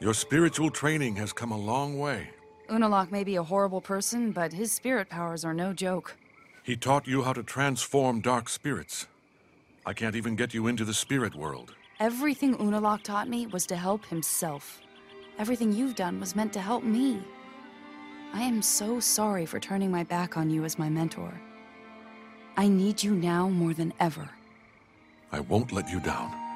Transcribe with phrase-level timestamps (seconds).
[0.00, 2.28] Your spiritual training has come a long way.
[2.68, 6.16] Unalak may be a horrible person, but his spirit powers are no joke.
[6.62, 9.08] He taught you how to transform dark spirits.
[9.84, 11.74] I can't even get you into the spirit world.
[11.98, 14.80] Everything Unalak taught me was to help himself.
[15.36, 17.20] Everything you've done was meant to help me.
[18.32, 21.40] I am so sorry for turning my back on you as my mentor.
[22.56, 24.30] I need you now more than ever.
[25.32, 26.47] I won't let you down.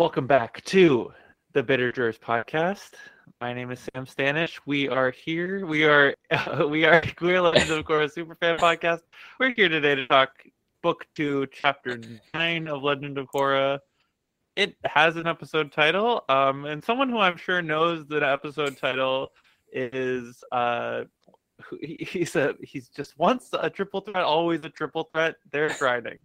[0.00, 1.12] Welcome back to
[1.52, 2.92] the Bitter Jurors podcast.
[3.38, 4.58] My name is Sam Stanish.
[4.64, 5.66] We are here.
[5.66, 6.14] We are
[6.70, 9.00] we are Queer Legends of Korra Superfan podcast.
[9.38, 10.30] We're here today to talk
[10.82, 12.00] book two, chapter
[12.32, 13.80] nine of Legend of Korra.
[14.56, 19.32] It has an episode title, um, and someone who I'm sure knows the episode title
[19.70, 21.02] is uh,
[21.82, 25.34] he's a he's just once a triple threat, always a triple threat.
[25.52, 26.20] They're grinding.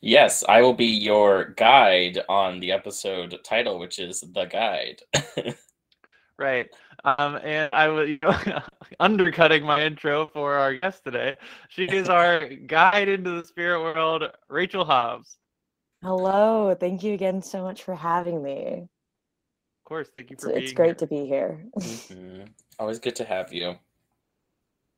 [0.00, 5.02] Yes, I will be your guide on the episode title, which is The Guide.
[6.38, 6.68] right.
[7.04, 8.60] Um, and I was you know,
[9.00, 11.36] undercutting my intro for our guest today.
[11.68, 15.36] She is our guide into the spirit world, Rachel Hobbs.
[16.02, 16.76] Hello.
[16.78, 18.82] Thank you again so much for having me.
[18.82, 20.08] Of course.
[20.16, 20.94] Thank you It's, for being it's great here.
[20.94, 21.64] to be here.
[21.76, 22.48] Mhm.
[22.78, 23.74] Always good to have you.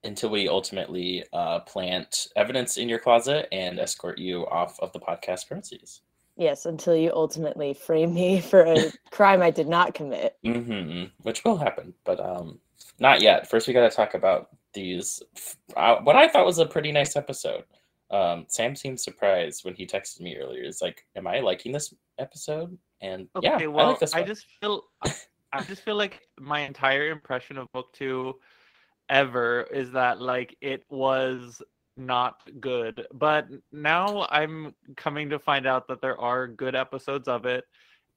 [0.03, 5.01] Until we ultimately uh, plant evidence in your closet and escort you off of the
[5.01, 6.01] podcast premises.
[6.37, 10.37] yes, until you ultimately frame me for a crime I did not commit.
[10.45, 12.59] hmm Which will happen, but um,
[12.99, 13.49] not yet.
[13.51, 15.23] First, we got to talk about these.
[15.77, 17.65] Uh, what I thought was a pretty nice episode.
[18.11, 20.63] Um, Sam seemed surprised when he texted me earlier.
[20.65, 24.47] It's like, "Am I liking this episode?" And yeah, well, I like this I just
[24.61, 24.85] feel,
[25.53, 28.35] I just feel like my entire impression of book two,
[29.11, 31.63] ever, is that like it was
[31.97, 33.07] not good.
[33.13, 37.65] But now I'm coming to find out that there are good episodes of it,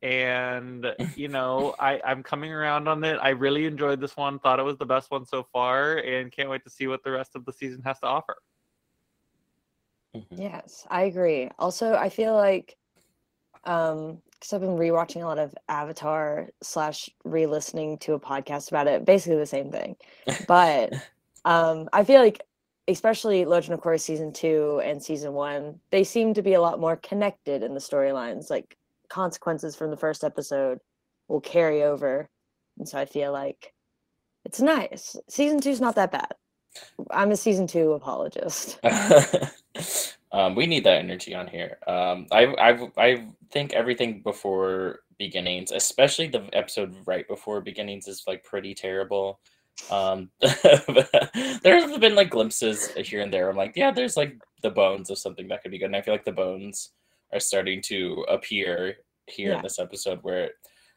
[0.01, 3.17] and you know, I I'm coming around on it.
[3.21, 4.39] I really enjoyed this one.
[4.39, 7.11] Thought it was the best one so far, and can't wait to see what the
[7.11, 8.37] rest of the season has to offer.
[10.15, 10.25] Mhm.
[10.37, 11.49] Yes, I agree.
[11.59, 12.77] Also, I feel like
[13.65, 18.87] um because I've been rewatching a lot of Avatar slash re-listening to a podcast about
[18.87, 19.95] it, basically the same thing.
[20.49, 20.93] But
[21.45, 22.41] um I feel like
[22.89, 26.81] especially Legend of Korra season two and season one, they seem to be a lot
[26.81, 28.49] more connected in the storylines.
[28.49, 28.75] Like
[29.07, 30.79] consequences from the first episode
[31.29, 32.27] will carry over.
[32.77, 33.73] And so I feel like
[34.43, 35.15] it's nice.
[35.29, 36.33] Season two's not that bad.
[37.11, 38.77] I'm a season two apologist.
[40.33, 41.77] um, we need that energy on here.
[41.87, 48.23] Um, I, I, I think everything before beginnings, especially the episode right before beginnings, is
[48.27, 49.39] like pretty terrible.
[49.89, 50.29] Um,
[51.63, 53.49] there's been like glimpses here and there.
[53.49, 56.01] I'm like, yeah, there's like the bones of something that could be good, and I
[56.01, 56.89] feel like the bones
[57.31, 59.57] are starting to appear here Yeah.
[59.57, 60.19] in this episode.
[60.23, 60.51] Where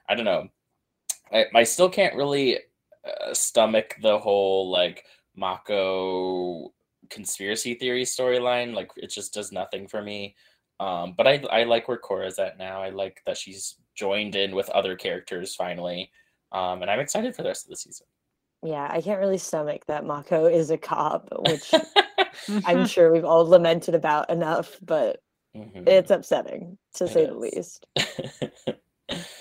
[0.08, 0.48] I don't know,
[1.32, 2.58] I, I still can't really
[3.06, 5.04] uh, stomach the whole like
[5.36, 6.72] Mako
[7.10, 8.74] conspiracy theory storyline.
[8.74, 10.36] Like it just does nothing for me.
[10.80, 12.82] Um, but I I like where Korra's at now.
[12.82, 16.10] I like that she's joined in with other characters finally.
[16.52, 18.06] Um, and I'm excited for the rest of the season.
[18.62, 21.72] Yeah, I can't really stomach that Mako is a cop, which
[22.66, 25.22] I'm sure we've all lamented about enough, but
[25.56, 25.88] Mhm.
[25.88, 27.86] it's upsetting to It say the least.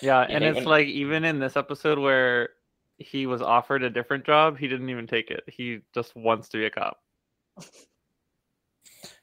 [0.02, 2.50] Yeah, and hate it's when- like even in this episode where
[2.98, 5.44] he was offered a different job, he didn't even take it.
[5.48, 7.00] He just wants to be a cop.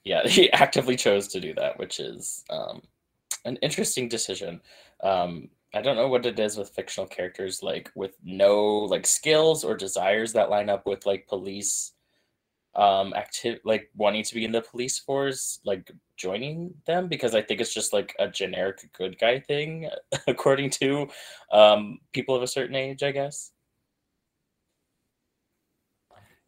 [0.05, 2.83] Yeah, he actively chose to do that, which is um,
[3.45, 4.61] an interesting decision.
[5.03, 9.65] Um, I don't know what it is with fictional characters, like with no like skills
[9.65, 11.93] or desires that line up with like police
[12.75, 17.43] um active like wanting to be in the police force like joining them because i
[17.43, 19.91] think it's just like a generic good guy thing
[20.27, 21.07] according to
[21.53, 23.53] um people of a certain age i guess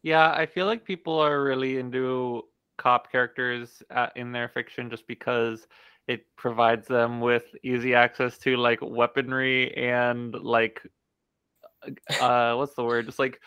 [0.05, 2.43] Yeah, I feel like people are really into
[2.77, 5.67] cop characters uh, in their fiction just because
[6.07, 10.83] it provides them with easy access to like weaponry and like
[12.19, 13.05] uh what's the word?
[13.05, 13.41] Just like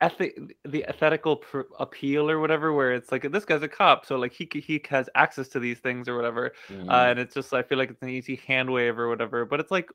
[0.00, 4.16] ethic the ethical pr- appeal or whatever where it's like this guy's a cop so
[4.16, 7.52] like he he has access to these things or whatever Mm, uh, and it's just
[7.54, 9.46] I feel like it's an easy hand wave or whatever.
[9.46, 9.90] But it's like,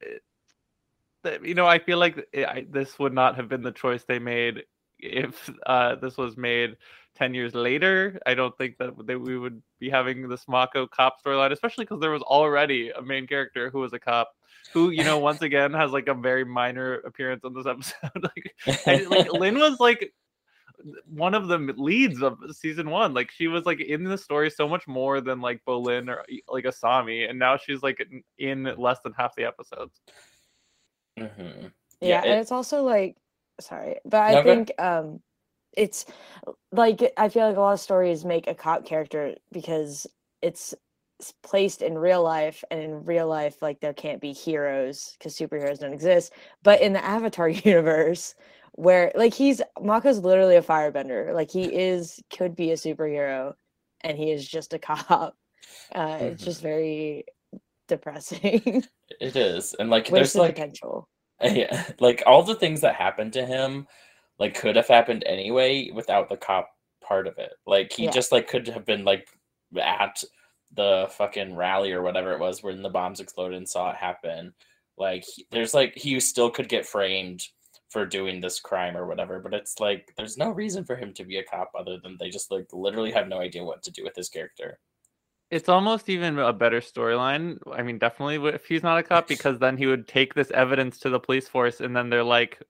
[0.00, 0.22] it-
[1.42, 4.64] you know, I feel like I, this would not have been the choice they made
[4.98, 6.76] if uh, this was made
[7.14, 8.20] ten years later.
[8.26, 12.00] I don't think that that we would be having this Mako cop storyline, especially because
[12.00, 14.30] there was already a main character who was a cop.
[14.72, 17.66] Who you know once again has like a very minor appearance on this
[18.04, 18.10] episode.
[18.22, 20.12] like, I, like Lin was like
[21.08, 23.14] one of the leads of season one.
[23.14, 26.64] Like she was like in the story so much more than like Bolin or like
[26.64, 28.06] Asami, and now she's like
[28.38, 30.00] in less than half the episodes.
[31.18, 31.72] Mhm.
[32.00, 33.16] Yeah, Yeah, and it's also like
[33.60, 34.36] sorry, but I ahead.
[34.36, 35.22] think um
[35.76, 36.06] it's
[36.72, 40.06] like I feel like a lot of stories make a cop character because
[40.42, 40.74] it's
[41.42, 45.80] placed in real life and in real life like there can't be heroes because superheroes
[45.80, 46.32] don't exist
[46.62, 48.34] but in the avatar universe
[48.74, 53.54] where like he's mako's literally a firebender like he is could be a superhero
[54.02, 55.36] and he is just a cop
[55.94, 57.24] uh it's just very
[57.86, 58.84] depressing
[59.20, 61.08] It is, and like there's wasted like potential
[61.42, 63.86] yeah, like all the things that happened to him,
[64.38, 66.70] like could have happened anyway without the cop
[67.02, 67.52] part of it.
[67.66, 68.10] Like he Yeah.
[68.10, 69.28] just like could have been like
[69.80, 70.22] at
[70.72, 74.54] the fucking rally or whatever it was when the bombs exploded and saw it happen.
[74.98, 77.46] Like there's like he still could get framed
[77.90, 81.24] for doing this crime or whatever, but it's like there's no reason for him to
[81.24, 84.02] be a cop other than they just like literally have no idea what to do
[84.04, 84.78] with his character.
[85.50, 87.58] It's almost even a better storyline.
[87.72, 90.98] I mean, definitely if he's not a cop, because then he would take this evidence
[91.00, 92.60] to the police force, and then they're like,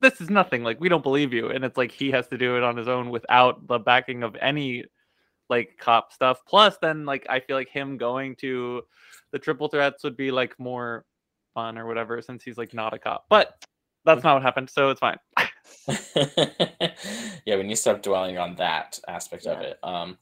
[0.00, 0.62] "This is nothing.
[0.64, 2.88] Like, we don't believe you." And it's like he has to do it on his
[2.88, 4.84] own without the backing of any
[5.50, 6.40] like cop stuff.
[6.48, 8.82] Plus, then like I feel like him going to
[9.32, 11.04] the triple threats would be like more
[11.54, 13.26] fun or whatever, since he's like not a cop.
[13.28, 13.62] But
[14.04, 15.18] that's not what happened, so it's fine.
[17.46, 19.78] yeah, we need to stop dwelling on that aspect of it.
[19.82, 20.18] Um,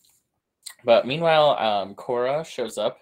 [0.85, 2.99] but meanwhile, um, Korra shows up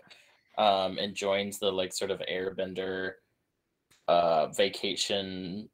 [0.56, 3.12] um, and joins the like sort of airbender
[4.08, 5.68] uh, vacation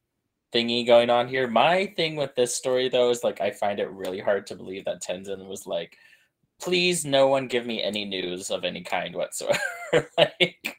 [0.54, 1.48] thingy going on here.
[1.48, 4.84] My thing with this story though is like I find it really hard to believe
[4.84, 5.96] that Tenzin was like,
[6.60, 9.58] please no one give me any news of any kind whatsoever.
[10.18, 10.78] like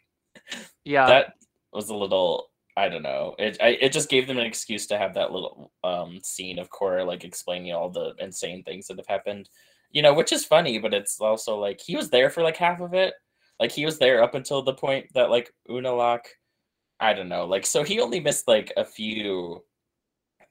[0.86, 1.34] yeah, that
[1.74, 3.36] was a little I don't know.
[3.40, 6.70] It I, it just gave them an excuse to have that little um scene of
[6.70, 9.50] Korra like explaining all the insane things that have happened.
[9.92, 12.82] You know, which is funny, but it's also like he was there for like half
[12.82, 13.14] of it.
[13.60, 16.22] Like he was there up until the point that like Unalak
[17.00, 17.46] I don't know.
[17.46, 19.64] Like so he only missed like a few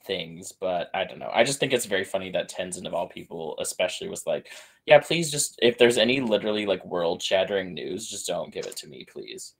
[0.07, 1.31] things, but I don't know.
[1.33, 4.49] I just think it's very funny that Tenzin of all people especially was like,
[4.87, 8.77] yeah, please just if there's any literally like world shattering news, just don't give it
[8.77, 9.55] to me, please.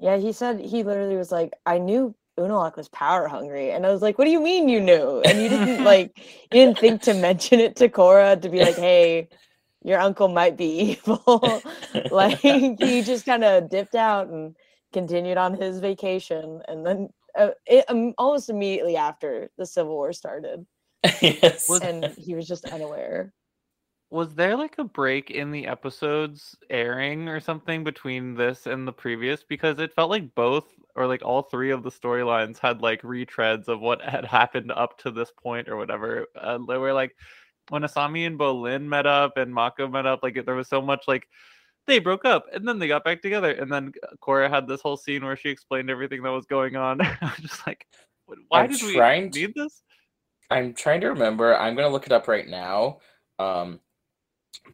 [0.00, 3.70] Yeah, he said he literally was like, I knew Unalak was power hungry.
[3.70, 5.20] And I was like, What do you mean you knew?
[5.24, 8.76] And you didn't like you didn't think to mention it to Korra to be like,
[8.76, 9.28] hey,
[9.82, 11.62] your uncle might be evil.
[12.10, 14.56] like he just kind of dipped out and
[14.92, 20.12] continued on his vacation and then uh, it, um, almost immediately after the civil war
[20.12, 20.66] started
[21.22, 21.70] yes.
[21.80, 23.32] And he was just unaware
[24.12, 28.92] was there like a break in the episodes airing or something between this and the
[28.92, 33.02] previous because it felt like both or like all three of the storylines had like
[33.02, 37.14] retreads of what had happened up to this point or whatever uh, they were like
[37.70, 41.04] when asami and bolin met up and mako met up like there was so much
[41.06, 41.26] like
[41.86, 43.92] they broke up and then they got back together and then
[44.22, 47.38] Korra had this whole scene where she explained everything that was going on i was
[47.40, 47.86] just like
[48.48, 49.82] why I'm did we trying to- need this
[50.50, 51.56] I'm trying to remember.
[51.56, 52.98] I'm gonna look it up right now.
[53.38, 53.80] Um,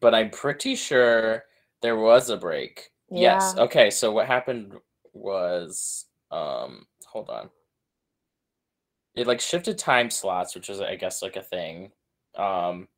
[0.01, 1.45] but I'm pretty sure
[1.83, 2.91] there was a break.
[3.13, 3.57] Yes.
[3.57, 3.89] Okay.
[3.89, 4.75] So what happened
[5.13, 7.51] was, um, hold on.
[9.15, 11.91] It like shifted time slots, which was, I guess, like a thing.
[12.37, 12.89] Um,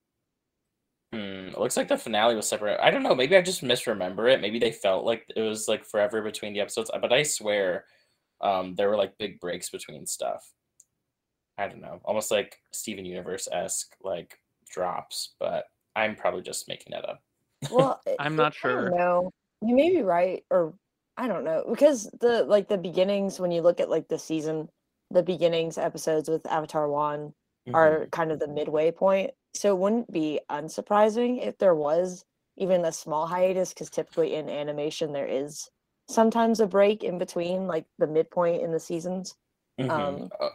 [1.12, 2.78] hmm, it looks like the finale was separate.
[2.82, 3.14] I don't know.
[3.14, 4.40] Maybe I just misremember it.
[4.40, 6.90] Maybe they felt like it was like forever between the episodes.
[7.00, 7.84] But I swear,
[8.40, 10.52] um, there were like big breaks between stuff.
[11.56, 14.38] I don't know, almost like Steven Universe esque like
[14.70, 17.22] drops, but I'm probably just making that up.
[17.70, 18.90] well I'm not sure.
[18.90, 19.30] no
[19.62, 20.74] you may be right or
[21.16, 24.68] i don't know because the like the beginnings when you look at like the season
[25.10, 27.32] the beginnings episodes with avatar one
[27.66, 27.74] Mhm.
[27.74, 32.24] are kind of the midway point so it wouldn't be unsurprising if there was
[32.56, 35.68] even a small hiatus because typically in animation there is
[36.08, 39.36] sometimes a break in between like the midpoint in the seasons
[39.78, 39.90] Mhm.
[39.90, 40.50] um, Uh,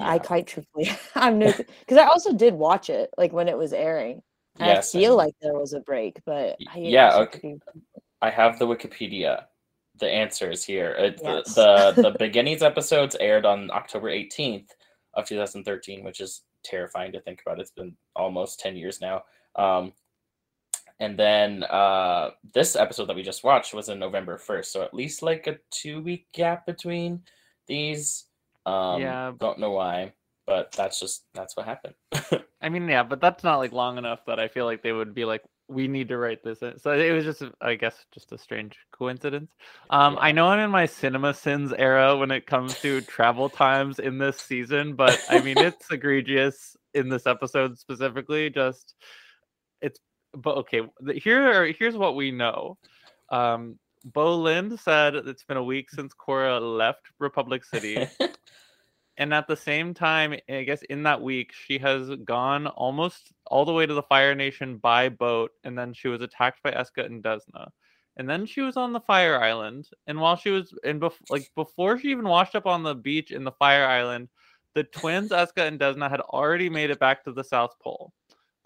[0.00, 0.22] i yeah.
[0.22, 4.22] quite truthfully i'm new because i also did watch it like when it was airing
[4.58, 7.58] Yes, i feel like there was a break but I yeah, okay.
[8.22, 9.46] I have the Wikipedia.
[9.98, 10.90] The answer is here.
[10.90, 11.54] It, Yes.
[11.54, 14.68] the, the the beginnings episodes aired on October 18th
[15.14, 17.60] of 2013, which is terrifying to think about.
[17.60, 19.22] It's been almost 10 years now.
[19.56, 19.92] Um,
[20.98, 24.94] and then uh, this episode that we just watched was in November 1st, so at
[24.94, 27.22] least like a two week gap between
[27.66, 28.24] these.
[28.64, 29.32] Um, Yeah.
[29.38, 30.12] Don't know why,
[30.46, 31.94] but that's just that's what happened.
[32.62, 35.14] I mean, yeah, but that's not like long enough that I feel like they would
[35.14, 36.78] be like, we need to write this in.
[36.78, 39.50] So it was just, I guess, just a strange coincidence.
[39.90, 40.20] Um, Yeah.
[40.20, 44.18] I know I'm in my cinema sins era when it comes to travel times in
[44.18, 48.50] this season, but I mean, it's egregious in this episode specifically.
[48.50, 48.94] Just,
[49.80, 49.98] it's,
[50.34, 50.82] but okay,
[51.14, 52.78] here, are, here's what we know.
[53.30, 58.06] Um, Bolin said it's been a week since Korra left Republic City
[59.18, 63.64] and at the same time, I guess in that week, she has gone almost all
[63.64, 67.06] the way to the Fire Nation by boat, and then she was attacked by Eska
[67.06, 67.68] and Desna.
[68.18, 71.50] And then she was on the Fire Island, and while she was in, bef- like
[71.54, 74.28] before she even washed up on the beach in the Fire Island,
[74.74, 78.12] the twins Eska and Desna had already made it back to the South Pole.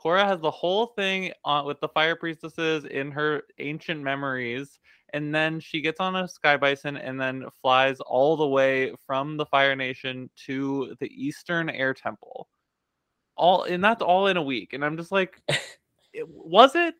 [0.02, 4.80] Korra has the whole thing on, with the Fire Priestesses in her ancient memories,
[5.12, 9.36] and then she gets on a sky bison and then flies all the way from
[9.36, 12.48] the fire nation to the eastern air temple
[13.36, 15.40] all and that's all in a week and i'm just like
[16.12, 16.94] it- was it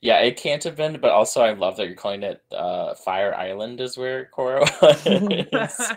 [0.00, 3.34] Yeah, it can't have been, but also I love that you're calling it uh, Fire
[3.34, 4.62] Island is where Korra
[5.52, 5.92] was.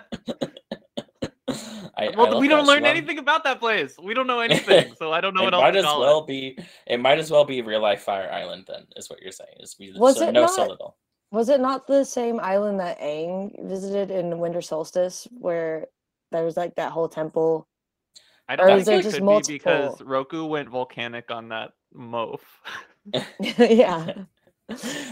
[1.98, 4.40] I, I well love we don't learn loved- anything about that place we don't know
[4.50, 6.28] anything so i don't know it what else might to as call well it.
[6.28, 6.58] be.
[6.88, 8.66] It might as well be real life Fire Island.
[8.68, 9.56] Then is what you're saying.
[9.60, 10.98] Is we Was so, it know so not- little.
[11.32, 15.88] Was it not the same island that Aang visited in Winter Solstice, where
[16.32, 17.68] there was like that whole temple?
[18.50, 21.72] i don't is think there it just could be because roku went volcanic on that
[21.96, 22.40] moaf
[23.40, 24.12] yeah.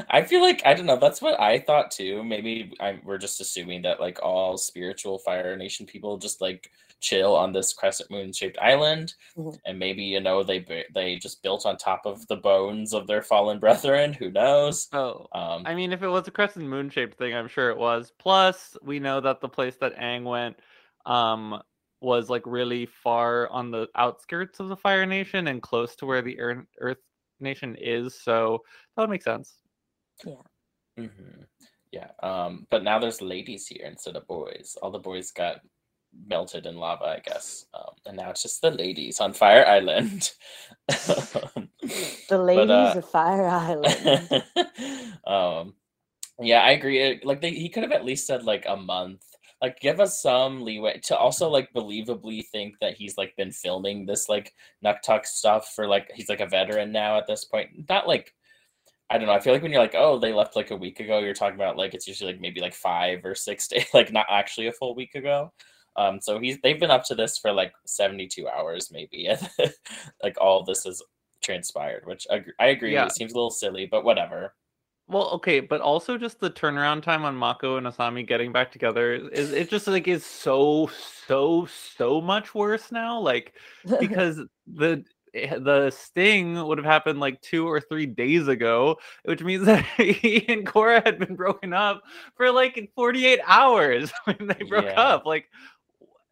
[0.10, 0.98] I feel like I don't know.
[0.98, 2.24] That's what I thought too.
[2.24, 7.34] Maybe I, we're just assuming that like all spiritual Fire Nation people just like chill
[7.36, 9.58] on this crescent moon shaped island, Mhm.
[9.66, 13.22] and maybe you know they they just built on top of the bones of their
[13.22, 14.12] fallen brethren.
[14.14, 14.88] Who knows?
[14.94, 17.78] oh Um, I mean, if it was a crescent moon shaped thing, I'm sure it
[17.78, 18.12] was.
[18.20, 20.58] Plus, we know that the place that Aang went
[21.06, 21.62] um,
[22.02, 26.22] was like really far on the outskirts of the Fire Nation and close to where
[26.22, 26.98] the Earth
[27.40, 28.20] Nation is.
[28.22, 28.64] So
[28.96, 29.58] that would make sense.
[30.98, 31.46] mhm.
[31.92, 32.10] Yeah.
[32.22, 34.78] Um, but now there's ladies here instead of boys.
[34.82, 35.62] All the boys got
[36.28, 37.66] melted in lava, I guess.
[37.74, 40.32] Um, and now it's just the ladies on Fire Island.
[42.30, 44.44] The ladies uh, of Fire Island.
[45.26, 45.74] um
[46.40, 49.24] yeah i agree like they, he could have at least said like a month
[49.62, 54.06] like give us some leeway to also like believably think that he's like been filming
[54.06, 54.54] this like
[54.86, 57.70] Nuktuk stuff for like he's like a veteran now at this point.
[57.90, 58.34] Not like
[59.12, 61.00] i don't know i feel like when you're like oh they left like a week
[61.00, 64.14] ago you're talking about like it's usually like maybe like five or six days like
[64.14, 65.52] not actually a full week ago.
[65.96, 69.28] Um so he's they've been up to this for like 72 hours maybe
[70.24, 71.02] like all this has
[71.42, 73.08] transpired which I, agree- I agree Yeah.
[73.08, 74.54] it seems a little silly but whatever
[75.10, 79.14] Well, okay, but also just the turnaround time on Mako and Asami getting back together
[79.14, 80.90] is it just like is so
[81.26, 83.20] so so much worse now?
[83.20, 83.56] Like
[84.00, 84.40] because
[84.72, 89.66] the eh, the sting would have happened like two or three days ago, which means
[89.68, 92.04] that he and Korra had been broken up
[92.36, 95.02] for like 48 hours when they broke Yeah.
[95.02, 95.26] up.
[95.26, 95.50] Like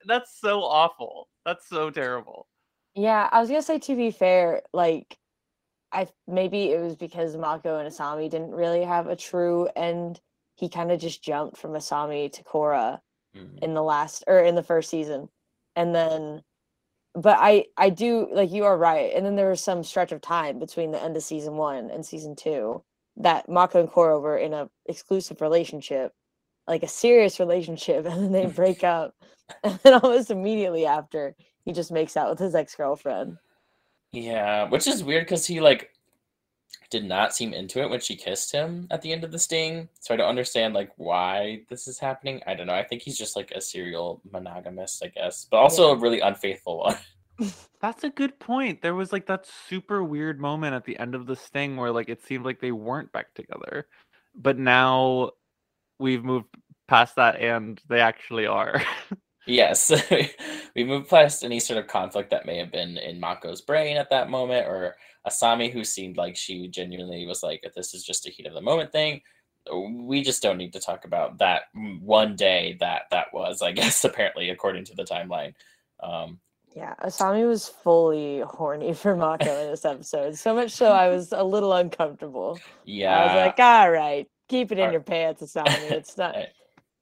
[0.06, 1.30] that's so awful.
[1.46, 2.48] That's so terrible.
[2.96, 5.18] Yeah, I was gonna say to be fair, like
[5.92, 10.22] I maybe it was because Mako and Asami didn't really have a true end.
[10.56, 13.02] He kind of just jumped from Asami to Korra
[13.36, 13.60] Mhm.
[13.64, 15.30] in the last or in the first season.
[15.76, 16.44] And then
[17.16, 19.14] but I I do like you are right.
[19.16, 22.06] And then there was some stretch of time between the end of season 1 and
[22.06, 22.84] season 2
[23.18, 26.14] that Mako and Korra were in a exclusive relationship,
[26.68, 29.16] like a serious relationship, and then they break up.
[29.64, 33.38] And then almost immediately after, he just makes out with his ex-girlfriend.
[34.12, 35.92] Yeah, which is weird because he like
[36.90, 39.90] did not seem into it when she kissed him at the end of the sting.
[40.00, 42.42] So I don't understand like why this is happening.
[42.48, 42.74] I don't know.
[42.74, 46.80] I think he's just like a serial monogamist, I guess, but also a really unfaithful
[46.80, 46.98] one.
[47.82, 48.82] That's a good point.
[48.82, 52.10] There was like that super weird moment at the end of the sting where like
[52.10, 53.88] it seemed like they weren't back together.
[54.36, 55.32] But now
[56.00, 56.48] we've moved
[56.88, 58.82] past that and they actually are.
[59.48, 59.92] Yes,
[60.76, 64.10] we moved past any sort of conflict that may have been in Mako's brain at
[64.10, 64.96] that moment, or
[65.28, 68.62] Asami, who seemed like she genuinely was like, "This is just a heat of the
[68.62, 69.22] moment thing."
[69.74, 71.64] We just don't need to talk about that
[72.02, 75.54] one day that that was, I guess, apparently according to the timeline.
[76.02, 76.40] Um,
[76.76, 80.38] Yeah, Asami was fully horny for Mako in this episode.
[80.38, 82.60] So much so I was a little uncomfortable.
[82.86, 85.92] yeah, I was like, all right, keep it in Are- your pants, Asami.
[85.92, 86.36] It's not.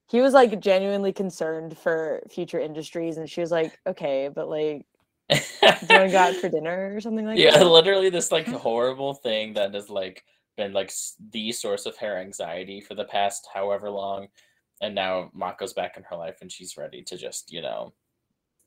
[0.08, 4.86] He was like genuinely concerned for future industries, and she was like, okay, but like,
[5.30, 7.66] do you want to go out for dinner or something like yeah, that?
[7.66, 10.24] literally this like horrible thing that has like
[10.58, 10.92] been like
[11.32, 14.28] the source of her anxiety for the past however long,
[14.82, 17.94] and now Mako's back in her life and she's ready to just you know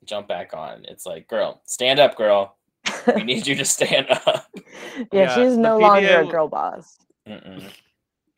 [0.05, 0.83] jump back on.
[0.85, 2.57] It's like, girl, stand up, girl.
[3.15, 4.47] we need you to stand up.
[4.53, 6.97] yeah, Yeah, she's the no longer a girl boss.
[7.27, 7.63] Mm-mm.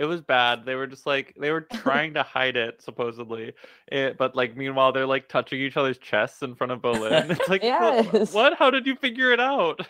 [0.02, 0.66] It was bad.
[0.66, 3.54] They were just like they were trying to hide it supposedly,
[3.92, 7.30] it, but like meanwhile they're like touching each other's chests in front of Bolin.
[7.30, 8.34] It's like, Yes.
[8.34, 8.56] what?
[8.58, 9.86] How did you figure it out?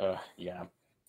[0.00, 0.62] Uh, yeah.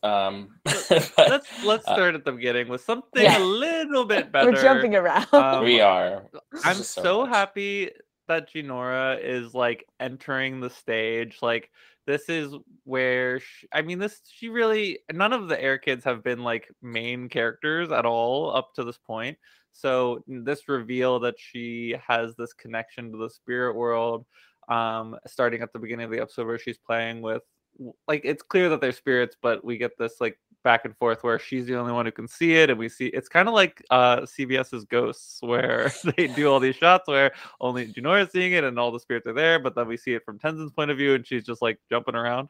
[0.04, 3.38] Um, Let's let's uh, start at the beginning with something Yeah.
[3.38, 4.52] a little bit better.
[4.52, 5.34] We're jumping around.
[5.34, 6.26] Um, we are.
[6.66, 7.92] I'm just so, happy
[8.28, 11.38] that Jinora is like entering the stage.
[11.42, 11.70] Like
[12.10, 12.52] this is
[12.86, 16.68] where sh I mean this she really none of the air kids have been like
[16.82, 19.38] main characters at all up to this point.
[19.74, 24.26] So this reveal that she has this connection to the spirit world
[24.70, 27.44] um starting at the beginning of the episode where she's playing with
[28.08, 31.40] like it's clear that they're spirits but we get this like back and forth where
[31.40, 33.84] she's the only one who can see it and we see it's kind of like
[33.92, 37.32] uh cbs's ghosts where they do all these shots where
[37.62, 40.14] only Jinora is seeing it and all the spirits are there but then we see
[40.14, 42.50] it from tenzin's point of view and she's just like jumping around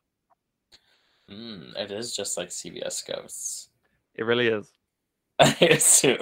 [1.30, 3.70] Mm, it is just like CBS Ghosts.
[4.16, 4.72] it really is
[5.40, 6.18] I assume.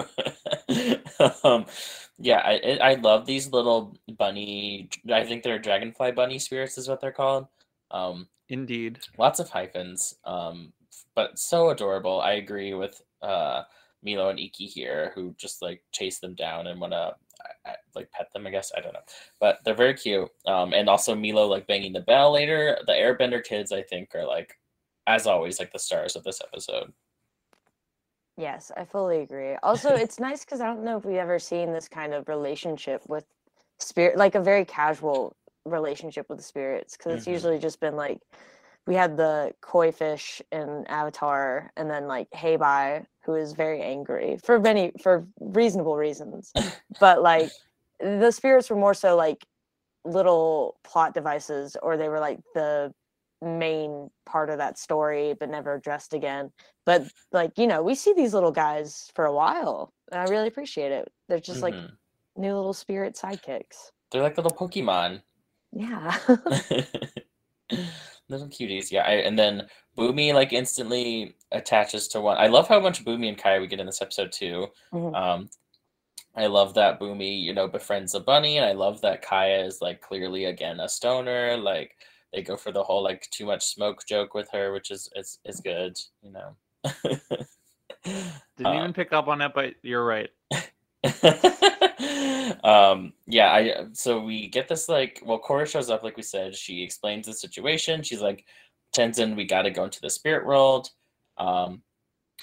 [1.44, 1.66] um,
[2.18, 4.88] yeah, I I love these little bunny.
[5.12, 7.48] I think they're dragonfly bunny spirits, is what they're called.
[7.90, 10.14] Um, indeed lots of hyphens.
[10.24, 10.72] Um,
[11.14, 12.20] but so adorable.
[12.20, 13.62] I agree with uh
[14.06, 17.16] Meelo and Ikki here, who just like chase them down and wanna
[17.66, 18.46] I- I- like pet them.
[18.46, 19.00] I guess I don't know,
[19.40, 20.28] but they're very cute.
[20.46, 22.78] Um, and also Meelo like banging the bell later.
[22.86, 24.58] The Airbender kids, I think, are like,
[25.06, 26.92] as always, like the stars of this episode.
[28.36, 29.56] Yes, I fully agree.
[29.62, 33.02] Also, it's nice because I don't know if we've ever seen this kind of relationship
[33.08, 33.24] with
[33.78, 35.36] spirit, like a very casual
[35.68, 36.96] relationship with the spirits.
[36.96, 37.32] Because it's Mhm.
[37.32, 38.20] usually just been like
[38.86, 44.38] we had the koi fish in Avatar, and then like Heibai, who is very angry
[44.42, 46.52] for many for reasonable reasons.
[47.00, 47.50] but like
[48.00, 49.44] the spirits were more so like
[50.04, 52.92] little plot devices, or they were like the
[53.42, 56.50] main part of that story, but never addressed again
[56.86, 60.48] but like you know we see these little guys for a while and i really
[60.48, 61.92] appreciate it they're just like Mhm.
[62.36, 65.22] new little spirit sidekicks they're like little Pokemon.
[65.72, 66.18] Yeah
[68.28, 69.02] little cuties, yeah.
[69.02, 72.38] I, and then Bumi like instantly attaches to one.
[72.38, 74.68] I love how much Bumi and Kya we get in this episode too.
[74.92, 75.14] Mhm.
[75.14, 75.50] Um,
[76.36, 79.80] I love that Bumi, you know, befriends the bunny, and I love that Kya is
[79.80, 81.56] like clearly again a stoner.
[81.56, 81.96] Like
[82.32, 85.38] they go for the whole like too much smoke joke with her, which is is
[85.44, 86.56] is good, you know.
[88.04, 90.30] didn't Uh, even pick up on it but you're right
[92.64, 96.54] um yeah i so we get this like well Korra shows up like we said
[96.54, 98.44] she explains the situation she's like
[98.94, 100.90] tenzin we got to go into the spirit world.
[101.36, 101.82] Um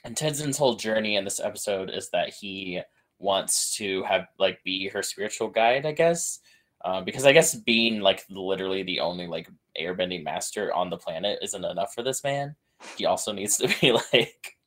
[0.03, 2.81] and tenzin's whole journey in this episode is that he
[3.17, 6.39] wants to have like be her spiritual guide i guess.
[6.83, 11.39] Uh, because i guess being like literally the only like airbending master on the planet
[11.41, 12.55] isn't enough for this man.
[12.97, 14.57] He also needs to be like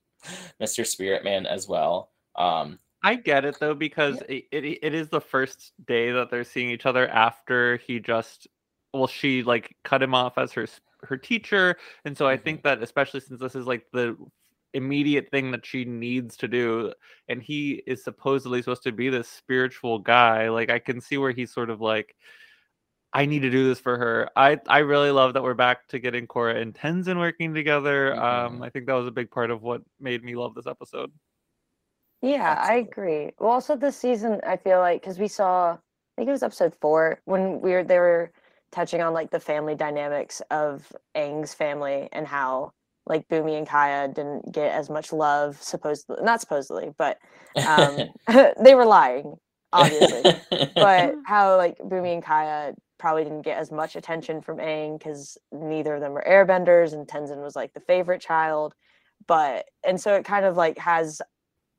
[0.60, 2.10] mr spirit man as well.
[2.36, 6.44] Um I get it though because it, it it is the first day that they're
[6.44, 8.48] seeing each other after he just
[8.92, 10.66] well she like cut him off as her
[11.04, 12.42] her teacher and so I Mhm.
[12.44, 14.16] think that especially since this is like the
[14.74, 16.92] immediate thing that she needs to do
[17.28, 21.32] and he is supposedly supposed to be this spiritual guy like I can see where
[21.32, 22.16] he's sort of like
[23.12, 24.30] I need to do this for her.
[24.36, 28.14] I I really love that we're back to getting Korra and Tenzin working together.
[28.20, 28.62] Um Mhm.
[28.62, 31.12] I think that was a big part of what made me love this episode.
[32.22, 35.78] Yeah i agree well also this season i feel like because we saw i
[36.16, 38.32] think it was episode four when we were they were
[38.72, 42.72] touching on like the family dynamics of Aang's family and how
[43.06, 47.18] like Bumi and Kya didn't get as much love supposedly not supposedly but
[47.66, 47.98] um
[48.62, 49.36] they were lying
[49.72, 50.34] obviously
[50.74, 55.38] but how like Bumi and Kya probably didn't get as much attention from Aang because
[55.52, 58.74] neither of them were airbenders and Tenzin was like the favorite child.
[59.26, 61.22] But and so it kind of like has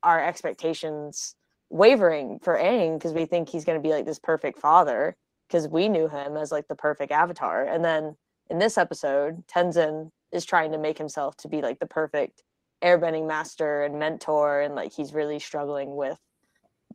[0.02, 1.34] our expectations
[1.70, 5.16] wavering for Aang because we think he's gonna be like this perfect father
[5.48, 7.64] because we knew him as like the perfect avatar.
[7.64, 8.16] And then
[8.48, 12.42] in this episode, Tenzin is trying to make himself to be like the perfect
[12.82, 16.18] airbending master and mentor and like he's really struggling with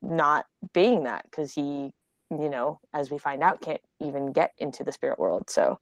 [0.02, 1.92] not being that because he
[2.32, 5.50] you know as we find out can't even get into the spirit world.
[5.50, 5.80] So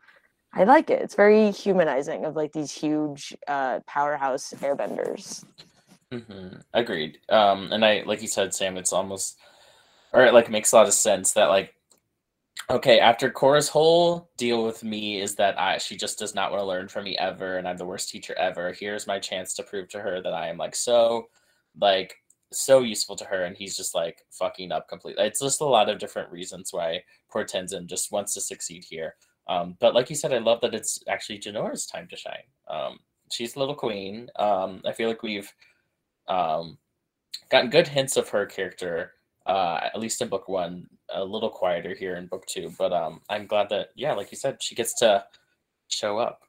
[0.54, 1.02] i like it.
[1.02, 5.44] It's very humanizing of like these huge uh powerhouse airbenders
[6.20, 7.20] hmm Agreed.
[7.30, 9.38] Um, and I, like you said, Sam, it's almost,
[10.14, 11.74] or it like makes a lot of sense that like,
[12.70, 16.62] okay, after Korra's whole deal with me is that I, she just does not want
[16.62, 18.74] to learn from me ever, and I'm the worst teacher ever.
[18.74, 21.28] Here's my chance to prove to her that I am like so,
[21.80, 22.16] like
[22.52, 25.26] so useful to her, and he's just like fucking up completely.
[25.26, 29.16] It's just a lot of different reasons why poor Tenzin just wants to succeed here.
[29.48, 32.46] Um, but like you said, I love that it's actually Jinora's time to shine.
[32.70, 33.00] Um,
[33.32, 34.30] she's a little queen.
[34.38, 35.52] Um, I feel like we've
[36.28, 36.78] um,
[37.50, 39.14] gotten good hints of her character,
[39.46, 40.88] uh, at least in book one.
[41.14, 44.38] A little quieter here in book two, but um, I'm glad that yeah, like you
[44.38, 45.26] said, she gets to
[45.90, 46.44] show up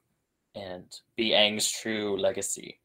[0.55, 0.85] and
[1.15, 2.79] be Aang's true legacy.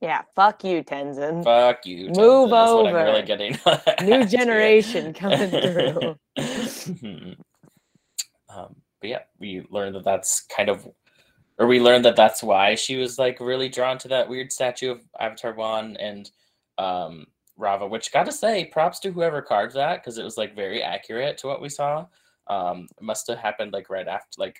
[0.00, 1.44] Yeah, fuck you, Tenzin.
[1.44, 2.06] Fuck you.
[2.08, 3.04] Move Tenzin, I'm over.
[3.04, 3.56] really getting.
[4.02, 6.16] New generation coming through.
[8.48, 10.88] um, but yeah, we learned that that's kind of,
[11.58, 14.90] or we learned that that's why she was like really drawn to that weird statue
[14.90, 16.30] of Avatar One and
[16.78, 17.26] um,
[17.58, 17.88] Raava.
[17.88, 21.46] Which, gotta say, props to whoever carved that because it was like very accurate to
[21.46, 22.06] what we saw.
[22.48, 24.58] Um, must have happened like right after, like,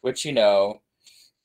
[0.00, 0.80] which you know,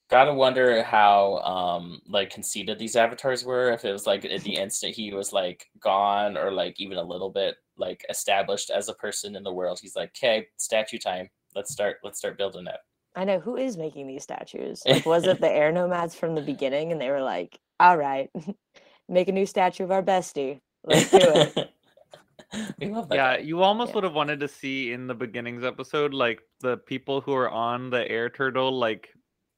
[0.09, 4.55] gotta wonder how um like conceited these avatars were if it was like at the
[4.55, 8.93] instant he was like gone or like even a little bit like established as a
[8.93, 12.75] person in the world he's like okay statue time let's start let's start building it
[13.15, 14.83] I know who is making these statues.
[14.85, 16.91] Like, was it the air nomads from the beginning?
[16.91, 18.29] And they were like, "All right,
[19.09, 20.59] make a new statue of our bestie.
[20.83, 21.53] Let's do it."
[22.81, 23.95] we love that Yeah, you almost Yeah.
[23.95, 27.89] would have wanted to see in the beginnings episode, like the people who are on
[27.89, 29.09] the air turtle, like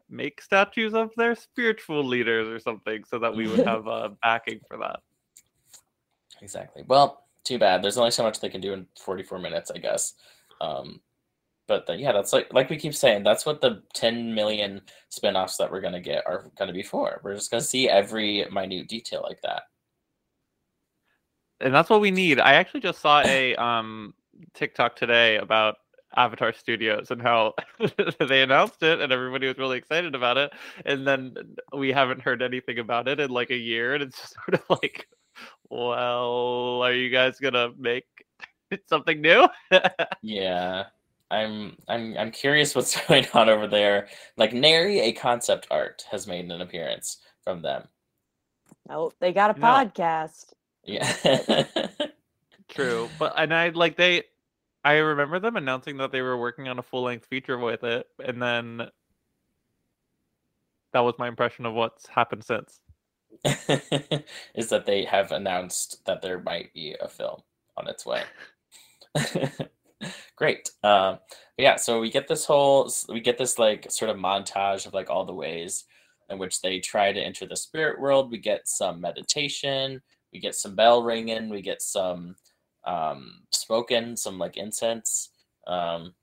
[0.09, 4.59] make statues of their spiritual leaders or something, so that we would have uh, backing
[4.67, 4.99] for that.
[6.41, 9.77] exactly well too bad there's only so much they can do in 44 minutes i
[9.77, 10.13] guess
[10.61, 10.99] um
[11.67, 15.57] but the, yeah that's like like we keep saying that's what the 10 million spin-offs
[15.57, 17.21] that we're going to get are going to be for.
[17.23, 19.63] We're just going to see every minute detail like that.
[21.61, 22.39] And that's what we need.
[22.39, 24.13] I actually just saw a um
[24.53, 25.75] TikTok today about
[26.17, 27.53] Avatar Studios and how
[28.27, 30.51] they announced it and everybody was really excited about it,
[30.85, 31.35] and then
[31.75, 34.63] we haven't heard anything about it in like a year, and it's just sort of
[34.81, 35.07] like,
[35.69, 38.05] well, are you guys gonna make
[38.87, 39.47] something new?
[40.21, 40.85] Yeah,
[41.31, 44.07] I'm I'm I'm curious what's going on over there.
[44.37, 47.87] Like Nary, a concept art has made an appearance from them.
[48.89, 49.67] Oh, they got a No.
[49.67, 50.53] podcast.
[50.83, 51.65] Yeah.
[52.69, 54.23] True, but and I like they,
[54.83, 58.07] I remember them announcing that they were working on a full length feature with it,
[58.23, 58.89] and then
[60.93, 62.79] that was my impression of what's happened since.
[64.55, 67.41] Is that they have announced that there might be a film
[67.77, 68.23] on its way.
[70.35, 70.69] Great.
[70.83, 71.19] Um,
[71.57, 75.09] yeah, so we get this whole we get this like sort of montage of like
[75.09, 75.85] all the ways
[76.29, 78.31] in which they try to enter the spirit world.
[78.31, 80.01] We get some meditation,
[80.33, 82.35] we get some bell ringing, we get some
[82.85, 85.29] um smoking, some like incense.
[85.67, 86.13] Um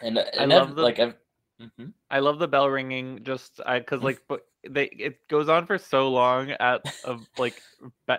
[0.00, 0.98] and, and love ev- the- like
[1.60, 1.92] Mhm.
[2.10, 5.76] I love the bell ringing just I cuz like but they it goes on for
[5.78, 7.60] so long at a like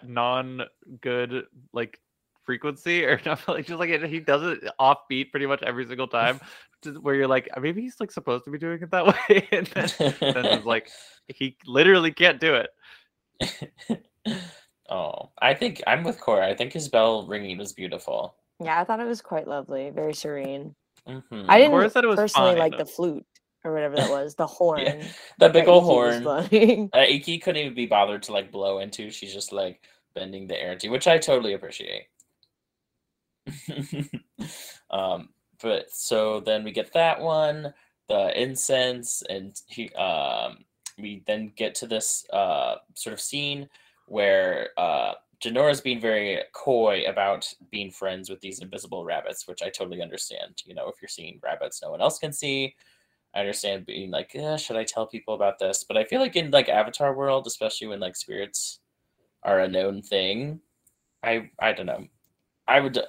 [0.04, 0.64] non
[1.00, 2.00] good like
[2.50, 6.08] frequency or not like just like it, he does it offbeat pretty much every single
[6.08, 6.40] time
[6.82, 9.68] to- where you're like maybe he's like supposed to be doing it that way and
[9.68, 10.90] then, then it's like
[11.28, 14.02] he literally can't do it.
[14.90, 16.42] oh, I think I'm with Korra.
[16.42, 18.36] I think his bell ringing was beautiful.
[18.60, 20.74] Yeah, I thought it was quite lovely, very serene.
[21.08, 21.46] Mhm.
[21.48, 22.58] I didn't Korra said it was personally fine.
[22.58, 23.26] like the flute
[23.64, 25.04] or whatever that was, the horn.
[25.38, 26.24] that big old horn.
[26.24, 26.90] blowing.
[26.96, 29.12] Uh, Ikki couldn't even be bothered to like blow into.
[29.12, 29.82] She's just like
[30.16, 32.06] bending the air into, which I totally appreciate.
[34.92, 35.30] um,
[35.62, 37.74] but so then we get that one,
[38.08, 40.60] the incense, and he um
[40.98, 43.70] we then get to this uh sort of scene
[44.08, 49.70] where uh Jinora's being very coy about being friends with these invisible rabbits, which I
[49.70, 50.62] totally understand.
[50.66, 52.76] You know, if you're seeing rabbits no one else can see,
[53.36, 55.86] I understand being like, eh, should I tell people about this?
[55.88, 58.80] But I feel like in like Avatar world, especially when like spirits
[59.44, 60.62] are a known thing,
[61.24, 62.08] I I don't know.
[62.68, 63.00] I would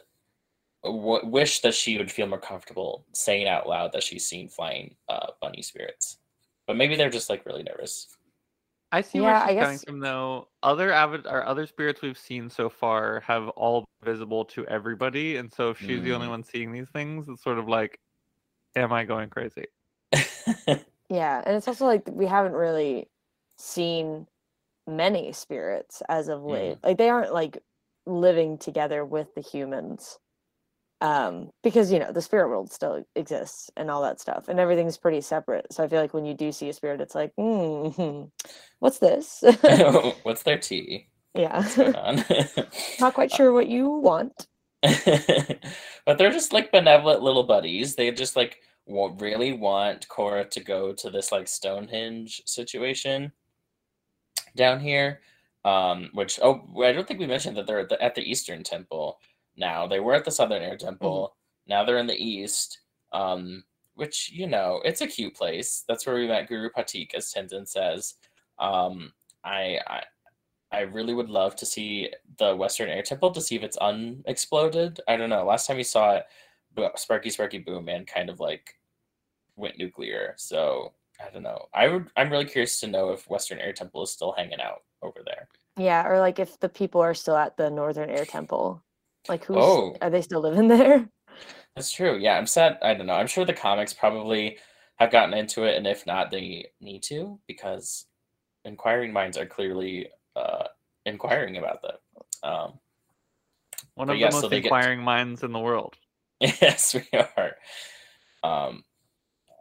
[0.84, 4.96] w- wish that she would feel more comfortable saying out loud that she's seen flying
[5.08, 6.18] uh, bunny spirits.
[6.66, 8.16] But maybe they're just like really nervous.
[8.92, 10.48] I see Yeah, where I she's coming from though.
[10.62, 15.36] Other avid or other spirits we've seen so far have all been visible to everybody,
[15.36, 16.30] and so if she's the only Mm.
[16.30, 18.00] one seeing these things, it's sort of like,
[18.76, 19.66] am I going crazy?
[21.08, 23.08] Yeah, and it's also like we haven't really
[23.58, 24.28] seen
[24.86, 26.78] many spirits as of late.
[26.84, 27.58] Like they aren't like
[28.06, 30.18] living together with the humans.
[31.02, 34.98] Um, because you know, the spirit world still exists and all that stuff, and everything's
[34.98, 35.72] pretty separate.
[35.72, 38.24] So I feel like when you do see a spirit, it's like, hmm,
[38.80, 39.42] what's this?
[40.24, 41.08] What's their tea?
[41.34, 42.24] yeah, What's going on?
[43.00, 44.46] not quite sure what you want.
[44.82, 47.96] but they're just like benevolent little buddies.
[47.96, 53.32] They just like really want Korra to go to this like Stonehenge situation
[54.56, 55.20] down here.
[55.64, 58.62] Um, which oh, I don't think we mentioned that they're at the, at the Eastern
[58.64, 59.18] Temple
[59.60, 59.86] now.
[59.86, 61.36] They were at the Southern Air Temple.
[61.68, 62.80] Now they're in the East.
[63.12, 65.84] Um, which you know, it's a cute place.
[65.86, 68.14] That's where we met Guru Pathik, as Tenzin says.
[68.58, 69.12] Um,
[69.44, 70.02] I, I
[70.72, 75.00] I really would love to see the Western Air Temple to see if it's unexploded.
[75.08, 75.44] I don't know.
[75.44, 76.24] Last time we saw it,
[76.96, 78.74] Sparky Sparky Boom Man kind of like
[79.56, 80.34] went nuclear.
[80.38, 81.66] So I don't know.
[81.74, 82.10] I would.
[82.16, 85.48] I'm really curious to know if Western Air Temple is still hanging out over there.
[85.76, 88.82] Yeah, or like if the people are still at the Northern Air Temple.
[89.28, 89.96] Like who's Oh.
[90.00, 91.08] are they still living there?
[91.76, 92.16] That's true.
[92.18, 92.78] Yeah, I'm sad.
[92.82, 93.14] I don't know.
[93.14, 94.58] I'm sure the comics probably
[94.96, 98.06] have gotten into it, and if not, they need to because
[98.64, 100.64] inquiring minds are clearly uh,
[101.06, 102.00] inquiring about that.
[102.48, 102.78] Um,
[103.94, 105.96] One But of yeah, the so most get- inquiring minds in the world.
[106.40, 107.54] yes, we are.
[108.42, 108.84] Um,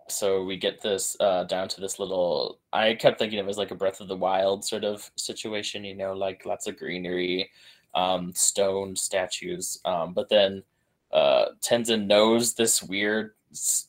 [0.08, 2.60] so we get this uh, down to this little.
[2.74, 5.96] I kept thinking it was like a Breath of the Wild sort of situation, you
[5.96, 7.50] know, like lots of greenery,
[7.94, 9.80] um, stone statues.
[9.86, 10.64] Um, but then
[11.12, 13.32] uh, Tenzin knows this weird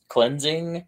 [0.09, 0.85] cleansing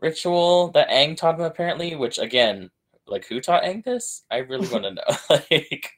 [0.00, 1.94] ritual that Aang taught him, apparently.
[1.96, 2.70] Which again,
[3.06, 4.24] like who taught Aang this?
[4.30, 5.02] I really want to know.
[5.30, 5.92] like,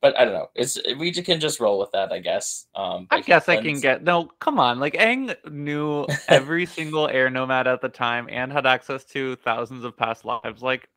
[0.00, 0.50] but I don't know.
[0.54, 2.66] It's we can just roll with that, I guess.
[2.74, 4.28] Um, I guess I can get no.
[4.38, 9.04] Come on, like Aang knew every single air nomad at the time and had access
[9.06, 10.62] to thousands of past lives.
[10.62, 10.88] Like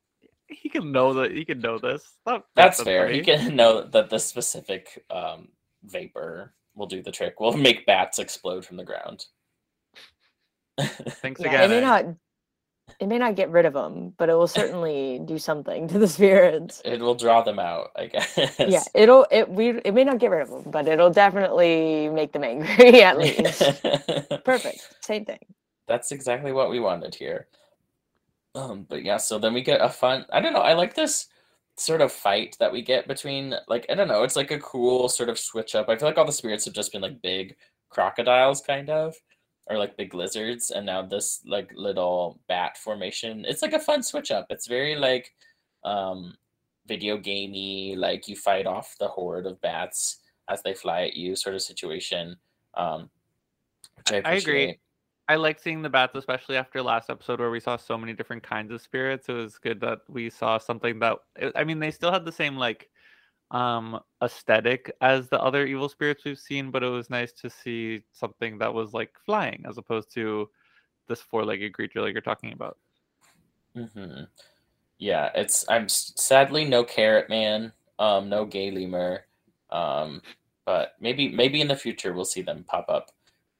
[0.48, 2.02] he can know that he can know this.
[2.26, 3.08] That- That's that's fair.
[3.08, 5.48] He can know that the specific um,
[5.84, 7.40] vapor will do the trick.
[7.40, 9.26] Will make bats explode from the ground.
[10.80, 11.64] Thanks Yeah, again.
[11.64, 12.06] it may not
[13.00, 16.08] it may not get rid of them, but it will certainly do something to the
[16.08, 16.80] spirits.
[16.84, 18.38] it will draw them out, I guess.
[18.58, 22.32] Yeah, it'll it we it may not get rid of them, but it'll definitely make
[22.32, 23.62] them angry at least.
[24.44, 24.88] Perfect.
[25.02, 25.38] Same thing.
[25.86, 27.48] That's exactly what we wanted here.
[28.58, 30.26] Um, but yeah, so then we get a fun.
[30.32, 30.60] I don't know.
[30.60, 31.26] I like this
[31.76, 34.24] sort of fight that we get between like I don't know.
[34.24, 35.88] It's like a cool sort of switch up.
[35.88, 37.56] I feel like all the spirits have just been like big
[37.88, 39.14] crocodiles, kind of,
[39.68, 43.44] or like big lizards, and now this like little bat formation.
[43.46, 44.46] It's like a fun switch up.
[44.50, 45.32] It's very like
[45.84, 46.34] um
[46.86, 47.94] video gamey.
[47.96, 50.18] Like you fight off the horde of bats
[50.50, 52.36] as they fly at you, sort of situation.
[52.74, 53.10] Um,
[54.10, 54.78] I, I agree.
[55.28, 58.42] I like seeing the bats, especially after last episode where we saw so many different
[58.42, 59.28] kinds of spirits.
[59.28, 61.18] It was good that we saw something that
[61.54, 62.88] I mean, they still had the same like
[63.50, 68.02] um aesthetic as the other evil spirits we've seen, but it was nice to see
[68.12, 70.48] something that was like flying as opposed to
[71.08, 72.78] this four-legged creature like you're talking about.
[73.76, 74.24] Mm-hmm.
[74.98, 79.24] Yeah, it's I'm sadly no carrot man, um, no gay lemur,
[79.70, 80.22] um,
[80.64, 83.10] but maybe maybe in the future we'll see them pop up.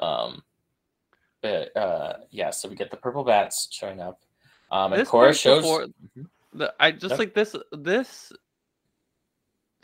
[0.00, 0.42] Um,
[1.42, 4.20] but uh, yeah, so we get the purple bats showing up,
[4.70, 5.62] um, and This Korra shows.
[5.62, 5.86] before-
[6.52, 7.18] The, I just Yep.
[7.18, 8.32] like this this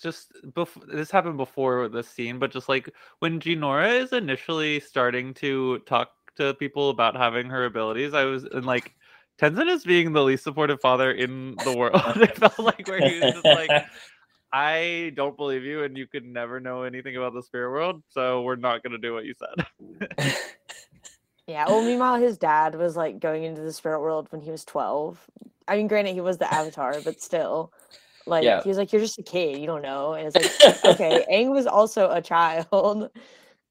[0.00, 2.90] just before this happened before this scene, but just like
[3.20, 8.44] when Jinora is initially starting to talk to people about having her abilities, I was
[8.44, 8.94] and like
[9.38, 12.00] Tenzin is being the least supportive father in the world.
[12.16, 13.70] it felt like where he was just like,
[14.52, 18.42] I don't believe you, and you could never know anything about the spirit world, so
[18.42, 19.66] we're not gonna do what you said.
[21.46, 21.66] Yeah.
[21.68, 25.18] Well, meanwhile, his dad was like going into the spirit world when he was 12.
[25.68, 27.72] I mean, granted, he was the avatar, but still,
[28.26, 28.62] like, Yeah.
[28.62, 29.58] he was like, You're just a kid.
[29.58, 30.14] You don't know.
[30.14, 33.10] And it's like, okay, Aang was also a child,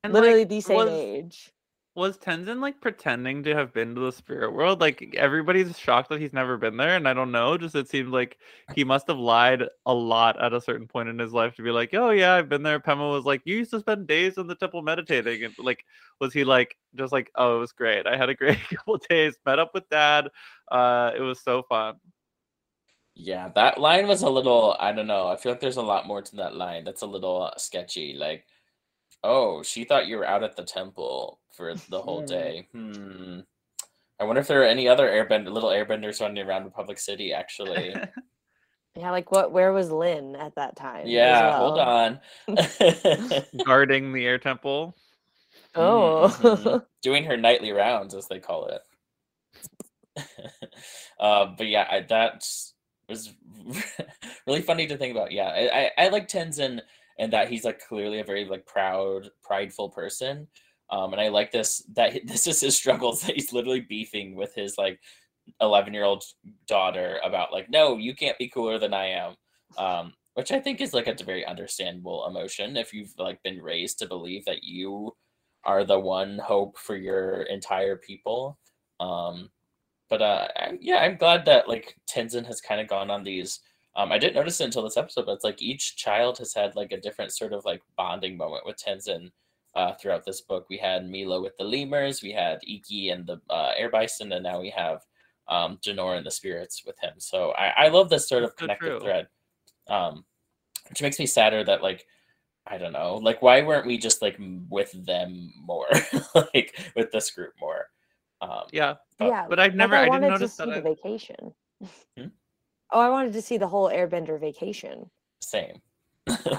[0.04, 1.52] And literally like, the same was- age.
[1.96, 4.82] Was Tenzin like pretending to have been to the spirit world?
[4.82, 7.58] Like everybody's shocked that he's never been there, and I don't know.
[7.58, 8.38] Just it seemed like
[8.74, 11.70] he must have lied a lot at a certain point in his life to be
[11.72, 14.48] like, "Oh yeah, I've been there." Pema was like, "You used to spend days in
[14.48, 15.86] the temple meditating," and like,
[16.20, 18.08] was he like just like, "Oh, it was great.
[18.08, 19.38] I had a great couple days.
[19.46, 20.30] Met up with dad.
[20.72, 21.96] Uh, it was so fun."
[23.16, 25.28] Yeah, that line was a little, I don't know.
[25.28, 26.84] I feel like there's a lot more to that line.
[26.84, 28.14] That's a little sketchy.
[28.18, 28.46] Like,
[29.24, 32.68] oh, she thought you were out at the temple for the whole day.
[32.74, 33.40] Hmm.
[34.20, 37.96] I wonder if there are any other airbender, little airbenders running around Republic City, actually.
[38.96, 39.52] Yeah, like what?
[39.52, 41.06] Where was Lin at that time?
[41.06, 42.20] as Yeah, hold on.
[43.66, 44.96] Guarding the air temple.
[45.74, 46.86] Oh, Mhm.
[47.02, 48.82] Doing her nightly rounds, as they call it.
[51.20, 52.46] uh, but yeah, I, that
[53.10, 53.34] was
[54.46, 55.32] really funny to think about.
[55.32, 56.80] Yeah, I, I, I like Tenzin
[57.18, 60.48] and that he's like clearly a very like proud, prideful person.
[60.94, 64.54] Um, and I like this that this is his struggles that he's literally beefing with
[64.54, 65.00] his like
[65.60, 66.24] 11 year old
[66.68, 69.36] daughter about like, no, you can't be cooler than I am.
[69.78, 74.00] Um, which I think is like a very understandable emotion if you've like been raised
[74.00, 75.16] to believe that you
[75.64, 78.58] are the one hope for your entire people.
[79.00, 79.50] Um,
[80.10, 83.60] but uh, I- yeah, I'm glad that like Tenzin has kind of gone on these.
[83.96, 86.76] Um, I didn't notice it until this episode, but it's like each child has had
[86.76, 89.32] like a different sort of like bonding moment with Tenzin.
[89.76, 90.68] Uh, throughout this book.
[90.70, 94.44] We had Meelo with the lemurs, we had Ikki and the uh, air bison, and
[94.44, 95.00] now we have
[95.48, 97.14] um, Jinora and the spirits with him.
[97.18, 99.28] So I, I love this sort of That's so connected thread,
[99.90, 100.26] um,
[100.90, 102.06] which makes me sadder that like
[102.68, 104.38] I don't know, like why weren't we just like
[104.70, 105.88] with them more,
[106.54, 107.88] like with this group more?
[108.42, 110.72] Um, Yeah, but- yeah, but I've like, never- I didn't wanted notice to that see
[110.74, 111.54] I- the vacation.
[112.16, 112.28] Hmm?
[112.92, 115.10] Oh, I wanted to see the whole Airbender vacation.
[115.42, 115.82] same.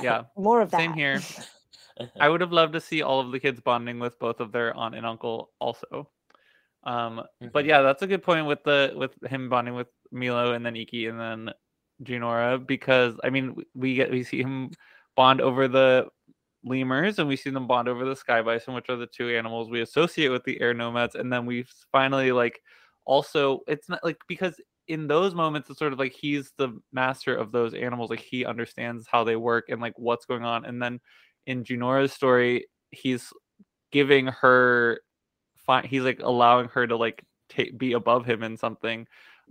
[0.02, 0.24] yeah.
[0.36, 0.78] More of that.
[0.78, 1.20] Same here.
[2.20, 4.74] I would have loved to see all of the kids bonding with both of their
[4.76, 6.10] aunt and uncle also.
[6.84, 7.68] Um, but Mhm.
[7.68, 11.06] yeah, that's a good point with the with him bonding with Meelo and then Ikki
[11.06, 11.50] and then
[12.02, 14.70] Jinora because I mean we get we see him
[15.16, 16.08] bond over the
[16.64, 19.70] lemurs and we see them bond over the sky bison, which are the two animals
[19.70, 22.60] we associate with the air nomads, and then we finally like
[23.06, 27.34] also it's not like because in those moments it's sort of like he's the master
[27.36, 30.82] of those animals, like he understands how they work and like what's going on, and
[30.82, 31.00] then
[31.46, 33.32] in Jinora's story, he's
[33.92, 35.00] giving her
[35.84, 39.06] he's like allowing her to like take be above him in something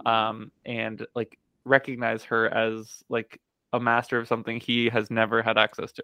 [0.05, 3.39] um and like recognize her as like
[3.73, 6.03] a master of something he has never had access to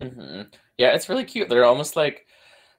[0.00, 0.42] hmm
[0.78, 1.48] Yeah, it's really cute.
[1.48, 2.26] They're almost like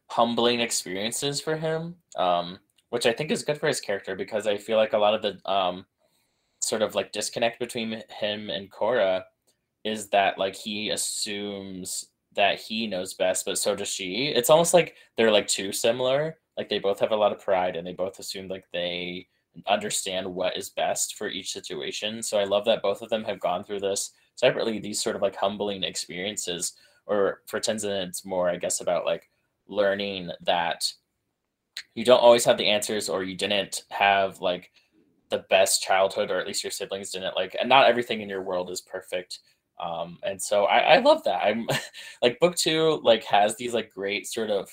[0.07, 4.57] humbling experiences for him, um, which I think is good for his character because I
[4.57, 5.85] feel like a lot of the um,
[6.61, 9.23] sort of like disconnect between him and Korra
[9.83, 14.27] is that like he assumes that he knows best, but so does she.
[14.27, 16.37] It's almost like they're like too similar.
[16.57, 19.27] Like they both have a lot of pride and they both assume like they
[19.67, 22.23] understand what is best for each situation.
[22.23, 25.21] So I love that both of them have gone through this separately, these sort of
[25.21, 26.73] like humbling experiences
[27.05, 29.29] or for Tenzin, it's more, I guess, about like
[29.67, 30.91] learning that
[31.95, 34.71] you don't always have the answers or you didn't have like
[35.29, 38.41] the best childhood or at least your siblings didn't like and not everything in your
[38.41, 39.39] world is perfect
[39.81, 41.43] um and so i, I love that.
[41.43, 41.67] I'm
[42.21, 44.69] like book two like has these like great sort of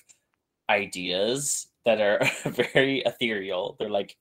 [0.71, 3.75] ideas that are very ethereal.
[3.79, 4.17] They're like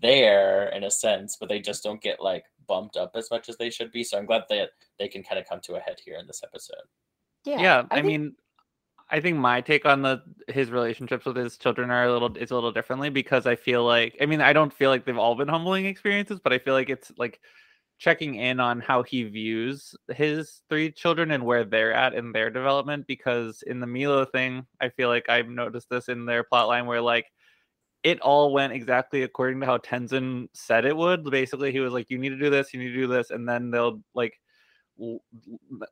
[0.00, 3.56] there in a sense but they just don't get like bumped up as much as
[3.58, 4.02] they should be.
[4.04, 6.42] So i'm glad that they can kind of come to a head here in this
[6.42, 6.86] episode.
[7.44, 8.36] Yeah, yeah, i, think- mean
[9.10, 12.52] i think my take on the his relationships with his children are a little it's
[12.52, 15.34] a little differently because i feel like i mean i don't feel like they've all
[15.34, 17.40] been humbling experiences but i feel like it's like
[18.02, 22.50] checking in on how he views his three children and where they're at in their
[22.50, 26.86] development because in the Meelo thing, I feel like I've noticed this in their plotline
[26.86, 27.26] where like
[28.02, 31.22] it all went exactly according to how Tenzin said it would.
[31.30, 33.48] Basically, he was like, "You need to do this, you need to do this," and
[33.48, 34.40] then they'll like
[35.00, 35.22] l-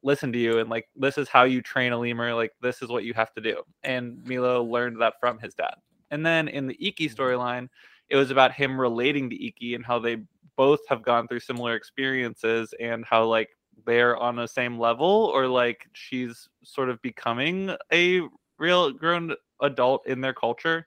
[0.03, 2.35] listen to you and like, "This is how you train a lemur.
[2.35, 5.75] Like, this is what you have to do." And Meelo learned that from his dad.
[6.11, 7.23] And then in the Ikki mm-hmm.
[7.23, 7.68] storyline,
[8.09, 10.16] it was about him relating to Ikki and how they
[10.61, 13.49] both have gone through similar experiences and how like
[13.87, 18.20] they're on the same level or like she's sort of becoming a
[18.59, 20.87] real grown adult in their culture.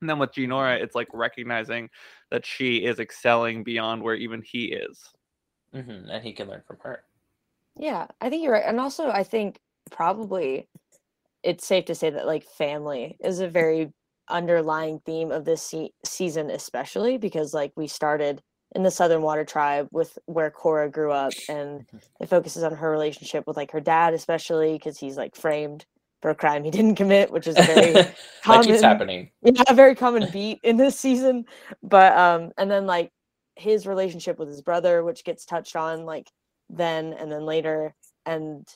[0.00, 1.88] And then with Jinora, it's like recognizing
[2.32, 5.00] that she is excelling beyond where even he is.
[5.72, 7.04] hmm and he can learn from her
[7.76, 8.66] Yeah, I think you're right.
[8.66, 10.66] And also, I think probably
[11.44, 13.92] it's safe to say that like family is a very
[14.28, 18.42] underlying theme of this se- season, especially because like we started
[18.76, 21.86] in the Southern Water Tribe with where Korra grew up, and
[22.20, 25.86] it focuses on her relationship with like her dad, especially because he's like framed
[26.20, 28.06] for a crime he didn't commit, which is a very
[28.44, 29.30] common keeps happening.
[29.42, 31.46] yeah, a very common beat in this season.
[31.82, 33.10] But um, and then like
[33.56, 36.30] his relationship with his brother, which gets touched on like
[36.68, 37.94] then and then later,
[38.26, 38.68] and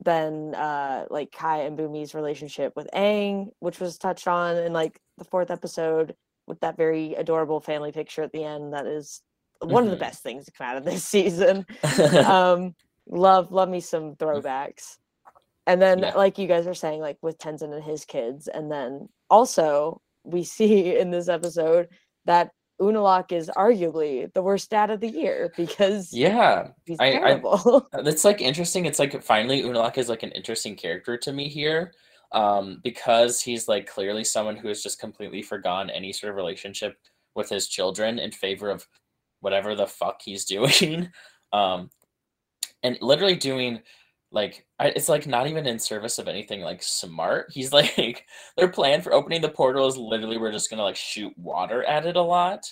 [0.00, 4.98] then uh like Kya and Bumi's relationship with Aang, which was touched on in like
[5.18, 6.14] the fourth episode
[6.46, 8.72] with that very adorable family picture at the end.
[8.72, 9.22] That is
[9.60, 10.00] one of the Mhm.
[10.00, 11.64] best things to come out of this season
[12.26, 12.74] um
[13.08, 14.98] love love me some throwbacks
[15.66, 16.14] and then Yeah.
[16.14, 20.44] like you guys are saying like with tenzin and his kids and then also we
[20.56, 21.88] see in this episode
[22.26, 22.50] that
[22.82, 27.88] unalaq is arguably the worst dad of the year because yeah he's I- I- terrible
[27.92, 28.84] That's like interesting.
[28.84, 31.92] It's like finally Unalaq is like an interesting character to me here.
[32.32, 36.98] Um, because he's like clearly someone who has just completely forgone any sort of relationship
[37.34, 38.86] with his children in favor of
[39.40, 41.08] whatever the fuck he's doing.
[41.52, 41.90] Um,
[42.82, 43.80] and literally doing
[44.32, 47.46] like I, it's like not even in service of anything like smart.
[47.52, 51.32] He's like their plan for opening the portal is literally we're just gonna like shoot
[51.38, 52.70] water at it a lot.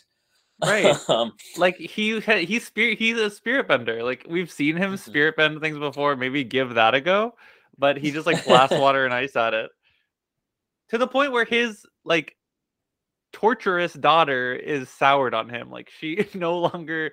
[0.63, 0.97] Right.
[1.09, 4.03] um, Like he he's spirit he's a spirit bender.
[4.03, 4.99] Like we've seen him Mhm.
[4.99, 6.17] spirit bend things before.
[6.17, 7.35] Maybe give that a go.
[7.79, 9.71] But he just like blasts water and ice at it.
[10.91, 12.37] To the point where his like
[13.33, 15.71] torturous daughter is soured on him.
[15.71, 17.13] Like she no longer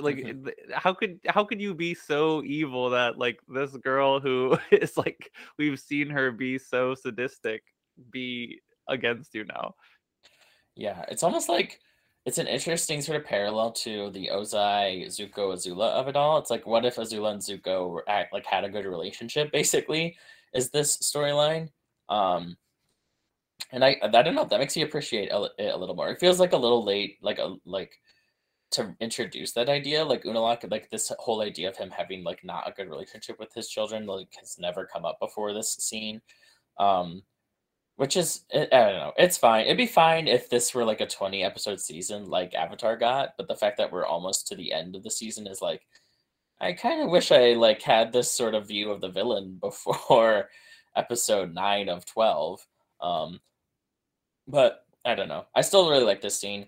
[0.00, 0.52] like Mhm.
[0.72, 5.32] how could how could you be so evil that like this girl who is like
[5.56, 7.62] we've seen her be so sadistic
[8.10, 9.74] be against you now.
[10.74, 11.78] Yeah, it's almost like
[12.26, 16.38] it's an interesting sort of parallel to the Ozai Zuko Azula of it all.
[16.38, 20.16] It's like what if Azula and Zuko were act like had a good relationship basically
[20.54, 21.68] is this storyline.
[22.08, 22.56] Um
[23.72, 26.08] and I I don't know, that makes you appreciate it a little more.
[26.10, 27.92] It feels like a little late like a like
[28.72, 32.68] to introduce that idea like Unalaq like this whole idea of him having like not
[32.68, 36.22] a good relationship with his children like has never come up before this scene.
[36.78, 37.22] Um
[37.96, 39.12] which is I I don't know.
[39.16, 39.66] It's fine.
[39.66, 43.48] It'd be fine if this were like a 20 episode season like Avatar got, but
[43.48, 45.82] the fact that we're almost to the end of the season is like
[46.60, 50.50] I kind of wish I like had this sort of view of the villain before
[50.96, 52.66] episode 9 of 12.
[53.00, 53.40] Um
[54.46, 55.46] but I don't know.
[55.54, 56.66] I still really like this scene.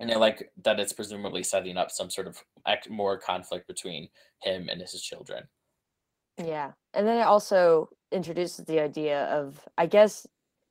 [0.00, 4.08] And I like that it's presumably setting up some sort of act more conflict between
[4.42, 5.44] him and his children.
[6.36, 6.72] Yeah.
[6.94, 10.26] And then it also introduces the idea of, I guess,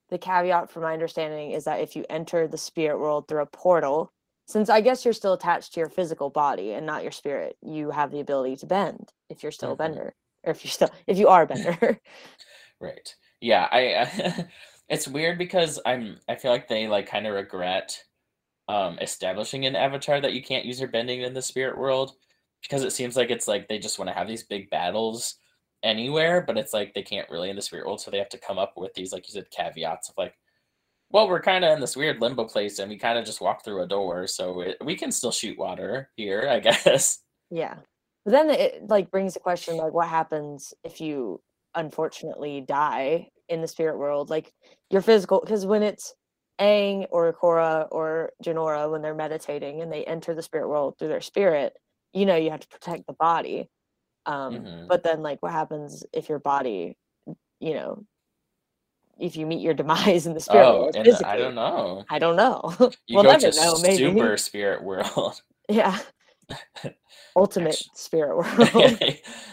[0.09, 3.45] the caveat from my understanding is that if you enter the spirit world through a
[3.45, 4.11] portal,
[4.47, 7.91] since I guess you're still attached to your physical body and not your spirit, you
[7.91, 9.73] have the ability to bend if you're still Mhm.
[9.73, 11.99] a bender, or if you're still, if you are a bender.
[12.79, 13.15] Right.
[13.41, 14.47] Yeah, I
[14.89, 18.01] it's weird because I'm I feel like they like kind of regret
[18.69, 22.13] um establishing an avatar that you can't use your bending in the spirit world
[22.63, 25.37] because it seems like it's like they just want to have these big battles
[25.83, 28.37] anywhere, but it's like they can't really in the spirit world, so they have to
[28.37, 30.35] come up with these like you said caveats of like
[31.13, 33.63] well, we're kind of in this weird limbo place and we kind of just walk
[33.63, 37.19] through a door, so it, we can still shoot water here, I guess.
[37.51, 37.75] yeah.
[38.25, 41.39] But then it like brings the question like what happens if you
[41.75, 44.29] unfortunately die in the spirit world?
[44.29, 44.51] Like
[44.89, 46.13] your physical because when it's
[46.59, 51.09] Aang or Korra or Jinora when they're meditating and they enter the spirit world through
[51.09, 51.73] their spirit,
[52.13, 53.69] you know you have to protect the body.
[54.25, 54.87] Um, Mhm.
[54.87, 56.97] But then, like, what happens if your body,
[57.59, 58.05] you know,
[59.19, 60.95] if you meet your demise in the spirit Oh, world?
[60.95, 62.03] and I don't know.
[62.09, 62.73] I don't know.
[63.07, 63.77] You we'll go never to know.
[63.81, 63.97] Maybe.
[63.97, 65.41] super spirit world.
[65.69, 65.97] Yeah.
[67.37, 68.99] Ultimate Actu- spirit world.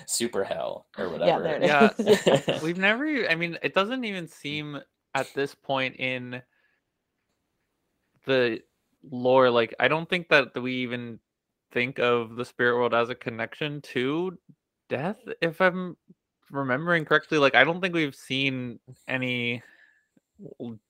[0.07, 1.43] super hell or yeah, whatever.
[1.43, 2.43] there it Yeah.
[2.49, 2.63] Yeah.
[2.65, 4.81] We've never I mean it doesn't even seem
[5.15, 6.43] at this point in
[8.27, 8.61] the
[9.09, 11.21] lore like I don't think that we even
[11.73, 14.37] think of the spirit world as a connection to
[14.91, 15.97] death if I'm
[16.51, 18.79] remembering correctly like I don't think we've seen
[19.09, 19.63] any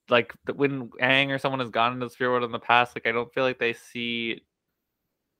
[0.09, 3.07] like when Aang or someone has gone into the spirit world in the past like
[3.07, 4.41] I don't feel like they see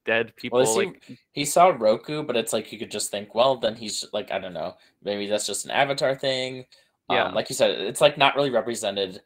[0.05, 3.36] dead people Well, see, like he saw Roku, but it's like you could just think,
[3.36, 6.66] well, then he's like, I don't know, maybe that's just an avatar thing.
[7.09, 7.26] Yeah.
[7.26, 9.22] Um, like you said, it's like not really represented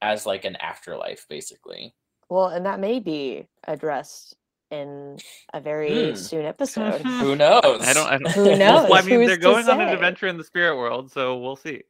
[0.00, 1.94] as like an afterlife, basically.
[2.28, 4.36] Well, and that may be addressed
[4.72, 5.18] in
[5.52, 6.14] a very Hmm.
[6.16, 7.02] soon episode.
[7.02, 7.62] Who knows?
[7.82, 10.38] I don't I don't Who well, I mean Who's they're going on an adventure in
[10.38, 11.82] the spirit world so we'll see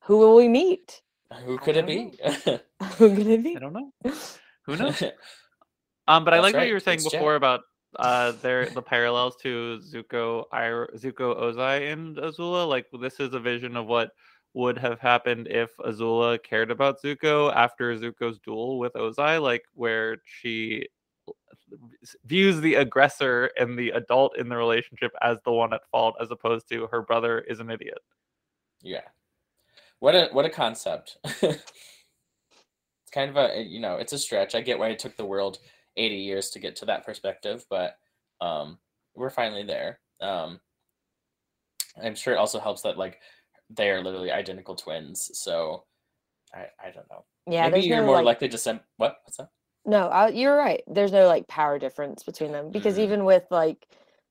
[0.00, 1.02] Who will we meet?
[1.44, 2.18] Who could it be?
[2.96, 3.56] Who could it be?
[3.56, 3.92] I don't know
[4.66, 5.02] who knows
[6.08, 7.20] Um, but I That's like what you were saying it's Jack.
[7.20, 7.60] before about
[7.98, 12.66] uh their the parallels to Zuko, Ir- Zuko, Ozai, and Azula.
[12.68, 14.10] Like this is a vision of what
[14.54, 20.18] would have happened if Azula cared about Zuko after Zuko's duel with Ozai, like where
[20.24, 20.88] she s-
[22.24, 26.30] views the aggressor and the adult in the relationship as the one at fault, as
[26.30, 27.98] opposed to her brother is an idiot.
[28.82, 29.02] Yeah.
[30.00, 31.18] What a what a concept.
[31.24, 31.62] it's
[33.12, 34.54] kind of a you know, it's a stretch.
[34.54, 35.58] I get why it took the world
[35.96, 37.96] 80 years to get to that perspective, but
[38.40, 38.78] um
[39.14, 40.00] we're finally there.
[40.20, 40.60] Um
[42.02, 43.20] I'm sure it also helps that like
[43.68, 45.84] they are literally identical twins, so
[46.54, 47.24] I I don't know.
[47.46, 49.18] Yeah, Maybe you're no, more like, likely to send what?
[49.24, 49.50] What's that?
[49.86, 50.82] No, I, you're right.
[50.86, 53.04] There's no like power difference between them because Mm.
[53.04, 53.86] even with like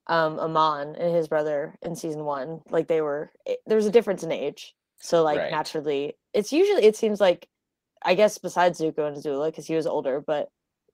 [0.08, 4.24] um Amon and his brother in season one, like they were eh, there's a difference
[4.24, 4.76] in age.
[5.02, 5.50] So like Right.
[5.50, 7.50] naturally, it's usually it seems like
[8.04, 10.50] I guess besides Zuko and Azula because he was older, but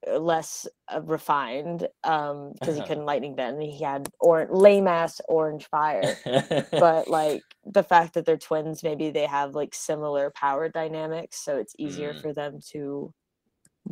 [0.07, 3.57] uh, less uh, refined um because he couldn't lightning bend.
[3.61, 6.19] and He had or lame ass orange fire.
[6.79, 11.57] but like the fact that they're twins, maybe they have like similar power dynamics, so
[11.57, 12.21] it's easier Mm.
[12.21, 13.13] for them to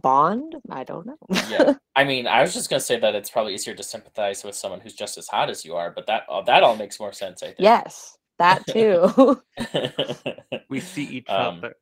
[0.02, 0.56] bond.
[0.70, 1.18] I don't know.
[1.50, 1.74] yeah.
[1.96, 4.82] I mean, I was just gonna say that it's probably easier to sympathize with someone
[4.82, 7.44] who's just as hot as you are, but that uh, that all makes more sense,
[7.44, 7.58] I think.
[7.60, 9.42] yes, that too.
[10.70, 11.76] We see each Um, other.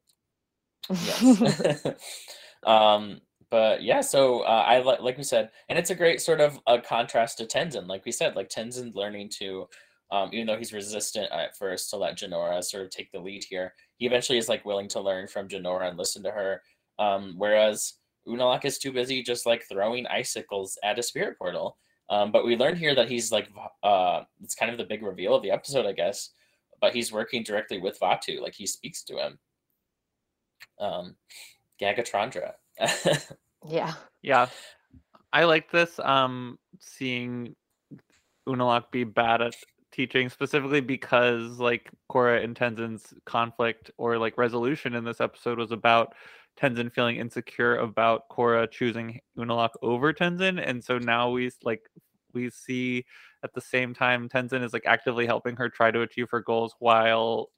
[0.89, 1.85] yes.
[2.65, 6.41] um, but yeah, so uh, I like like we said, and it's a great sort
[6.41, 7.87] of a contrast to Tenzin.
[7.87, 9.67] Like we said, like Tenzin learning to,
[10.11, 13.43] um, even though he's resistant at first to let Jinora sort of take the lead
[13.49, 16.61] here, he eventually is like willing to learn from Jinora and listen to her.
[16.99, 17.93] Um, whereas
[18.27, 21.77] Unalaq is too busy just like throwing icicles at a spirit portal.
[22.09, 23.49] Um, but we learn here that he's like,
[23.83, 26.29] uh, it's kind of the big reveal of the episode, I guess.
[26.81, 29.39] But he's working directly with Vaatu, like he speaks to him.
[30.79, 31.15] Um,
[31.81, 32.53] Gagatrandra.
[33.67, 33.93] Yeah.
[34.21, 34.47] Yeah,
[35.33, 35.99] I like this.
[35.99, 37.55] Um, seeing
[38.47, 39.55] Unalaq be bad at
[39.91, 45.71] teaching, specifically because like Korra and Tenzin's conflict or like resolution in this episode was
[45.71, 46.13] about
[46.59, 51.81] Tenzin feeling insecure about Korra choosing Unalaq over Tenzin, and so now we like
[52.33, 53.05] we see
[53.43, 56.75] at the same time Tenzin is like actively helping her try to achieve her goals
[56.79, 57.49] while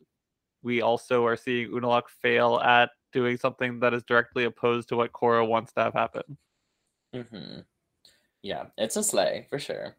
[0.63, 5.11] we also are seeing Unalaq fail at doing something that is directly opposed to what
[5.11, 6.37] Korra wants to have happen.
[7.13, 7.59] hmm
[8.41, 9.95] Yeah, it's a sleigh for sure.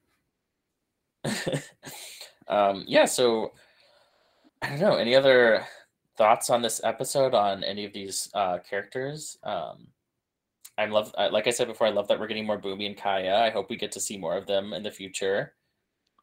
[2.48, 3.52] um, yeah, so
[4.62, 4.96] I don't know.
[4.96, 5.66] Any other
[6.16, 9.38] thoughts on this episode on any of these uh, characters?
[9.42, 9.88] Um,
[10.76, 13.34] I love, like I said before, I love that we're getting more Bumi and Kya.
[13.34, 15.54] I hope we get to see more of them in the future.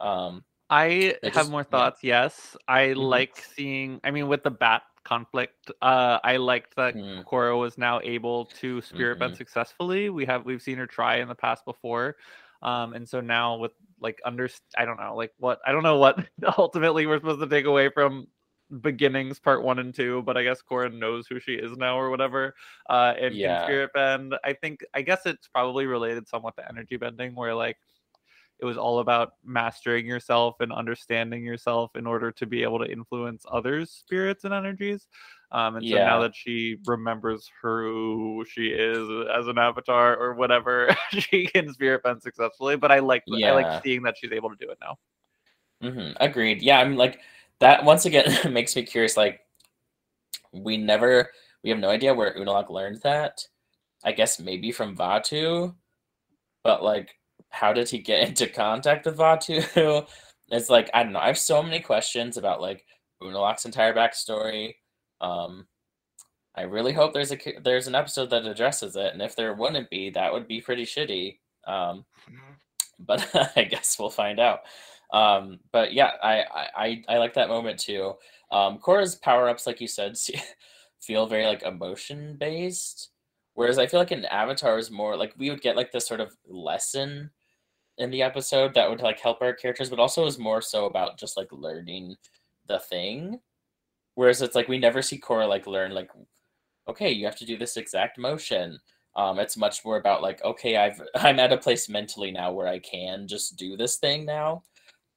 [0.02, 1.66] Um, I have just- more yeah.
[1.72, 2.04] thoughts.
[2.04, 2.98] Yes, I Mhm.
[2.98, 4.00] like seeing.
[4.04, 7.24] I mean, with the bat conflict, uh, I liked that Mm.
[7.26, 9.38] Korra was now able to spirit bend Mhm.
[9.38, 10.10] successfully.
[10.10, 12.18] We have we've seen her try in the past before,
[12.62, 15.98] um, and so now with like under, I don't know, like what I don't know
[15.98, 16.18] what
[16.58, 18.28] ultimately we're supposed to take away from
[18.82, 22.09] beginnings part one and two, but I guess Korra knows who she is now or
[22.09, 22.55] whatever.
[22.89, 23.57] Uh, and Yeah.
[23.57, 24.36] can spirit bend.
[24.43, 27.78] I think I guess it's probably related somewhat to energy bending, where like
[28.59, 32.89] it was all about mastering yourself and understanding yourself in order to be able to
[32.89, 35.07] influence others spirits and energies
[35.51, 40.95] um, and so now that she remembers who she is as an avatar or whatever
[41.11, 44.55] she can spirit bend successfully but i like i like seeing that she's able to
[44.57, 44.95] do it now
[45.82, 46.61] hmm Agreed.
[46.61, 47.19] Yeah, I'm like
[47.62, 47.84] that.
[47.84, 49.18] Once again, makes me curious.
[49.18, 49.41] Like,
[50.51, 51.32] we never,
[51.64, 53.47] we have no idea where Unalaq learned that.
[54.03, 55.76] I guess maybe from Vaatu,
[56.64, 57.16] but like,
[57.49, 60.07] how did he get into contact with Vaatu?
[60.51, 61.20] it's like I don't know.
[61.20, 62.86] I have so many questions about like
[63.22, 64.76] Unalaq's entire backstory.
[65.22, 65.68] Um,
[66.55, 69.89] I really hope there's a there's an episode that addresses it, and if there wouldn't
[69.89, 71.38] be, that would be pretty shitty.
[71.68, 72.05] Um,
[72.99, 74.62] but I guess we'll find out.
[75.12, 76.43] Um, but yeah, I,
[76.76, 78.14] I I like that moment too.
[78.51, 80.18] Um, Korra's power ups, like you said,
[80.99, 83.09] feel very like emotion based,
[83.53, 86.22] whereas I feel like in Avatar is more like we would get like this sort
[86.22, 87.32] of lesson
[87.97, 91.20] in the episode that would like help our characters, but also is more so about
[91.20, 92.16] just like learning
[92.68, 93.39] the thing.
[94.16, 96.09] Whereas it's like we never see Korra like learn like,
[96.88, 98.80] okay, you have to do this exact motion.
[99.16, 102.68] Um, it's much more about like, okay, I've I'm at a place mentally now where
[102.68, 104.64] I can just do this thing now,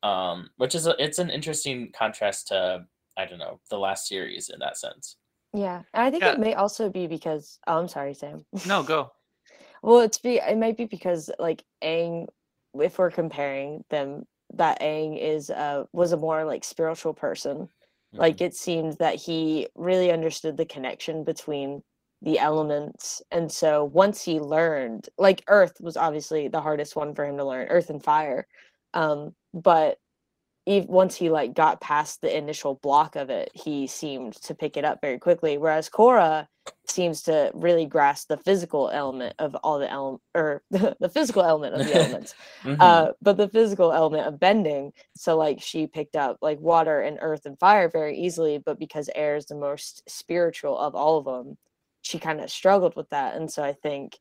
[0.05, 2.85] um, which is a, it's an interesting contrast to
[3.17, 5.17] I don't know the last series in that sense.
[5.53, 5.83] Yeah.
[5.95, 6.33] And I think Yeah.
[6.33, 8.45] it may also be because oh I'm sorry, Sam.
[8.67, 9.11] no go
[9.83, 12.27] Well, it's be it might be because like Aang,
[12.75, 14.25] if we're comparing them,
[14.55, 17.69] that Aang is uh was a more like spiritual person.
[18.17, 21.83] Like it seemed that he really understood the connection between
[22.23, 27.25] the elements, and so once he learned, like Earth was obviously the hardest one for
[27.25, 28.47] him to learn, Earth and Fire,
[28.95, 29.99] um, but
[30.67, 34.77] ev- once he like got past the initial block of it, he seemed to pick
[34.77, 35.59] it up very quickly.
[35.59, 36.47] Whereas Korra
[36.87, 41.75] seems to really grasp the physical element of all the element or the physical element
[41.75, 42.35] of the elements
[42.65, 42.77] Mhm.
[42.81, 47.19] uh but the physical element of bending so like she picked up like water and
[47.23, 51.25] earth and fire very easily but because air is the most spiritual of all of
[51.25, 51.57] them
[52.03, 54.19] she kind of struggled with that and so i think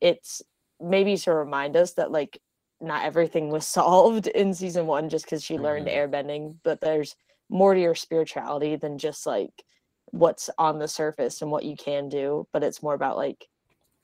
[0.00, 0.40] it's
[0.80, 2.38] maybe to remind us that like
[2.80, 5.94] not everything was solved in season one just because she learned Mhm.
[5.94, 7.16] airbending but there's
[7.48, 9.64] more to your spirituality than just like
[10.06, 13.46] what's on the surface and what you can do but it's more about like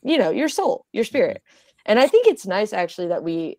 [0.03, 1.43] you know your soul your spirit
[1.87, 3.59] and i think it's nice actually that we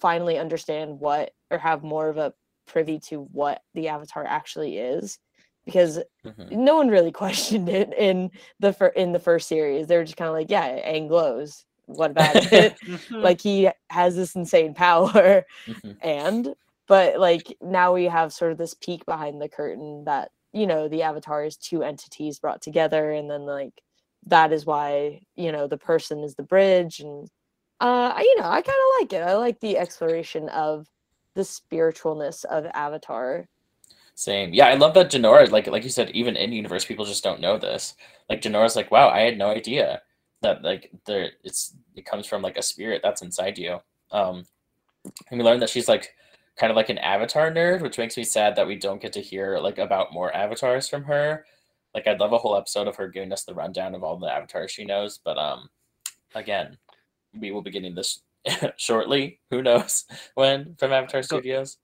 [0.00, 2.32] finally understand what or have more of a
[2.66, 5.18] privy to what the avatar actually is
[5.64, 6.50] because Mhm.
[6.52, 8.30] no one really questioned it in
[8.60, 11.64] the fir- in the first series they were just kind of like yeah Aang glows
[11.88, 12.76] what about it?
[13.10, 15.44] Like he has this insane power.
[15.66, 15.96] Mhm.
[16.02, 16.54] and
[16.86, 20.88] but like now we have sort of this peek behind the curtain that you know
[20.88, 23.72] the avatar is two entities brought together and then like
[24.26, 27.00] that is why you know the person is the bridge.
[27.00, 27.28] And
[27.80, 29.22] uh I- you know i kind of like it.
[29.22, 30.86] I like the exploration of
[31.34, 33.48] the spiritualness of avatar.
[34.14, 34.52] Same.
[34.52, 37.40] Yeah, I love that Jinora, like like you said, even in universe, people just don't
[37.40, 37.94] know this.
[38.28, 40.02] Like Jinora's like, wow, I had no idea
[40.42, 43.78] that like there it's it comes from like a spirit that's inside you.
[44.10, 44.44] Um
[45.30, 46.14] and we learned that she's like
[46.56, 49.20] kind of like an avatar nerd, which makes me sad that we don't get to
[49.20, 51.44] hear like about more avatars from her.
[51.94, 54.32] Like I'd love a whole episode of her giving us the rundown of all the
[54.32, 55.68] avatars she knows, but um
[56.34, 56.76] again,
[57.38, 58.22] we will be getting this
[58.76, 59.40] shortly.
[59.50, 61.78] Who knows when from Avatar Studios?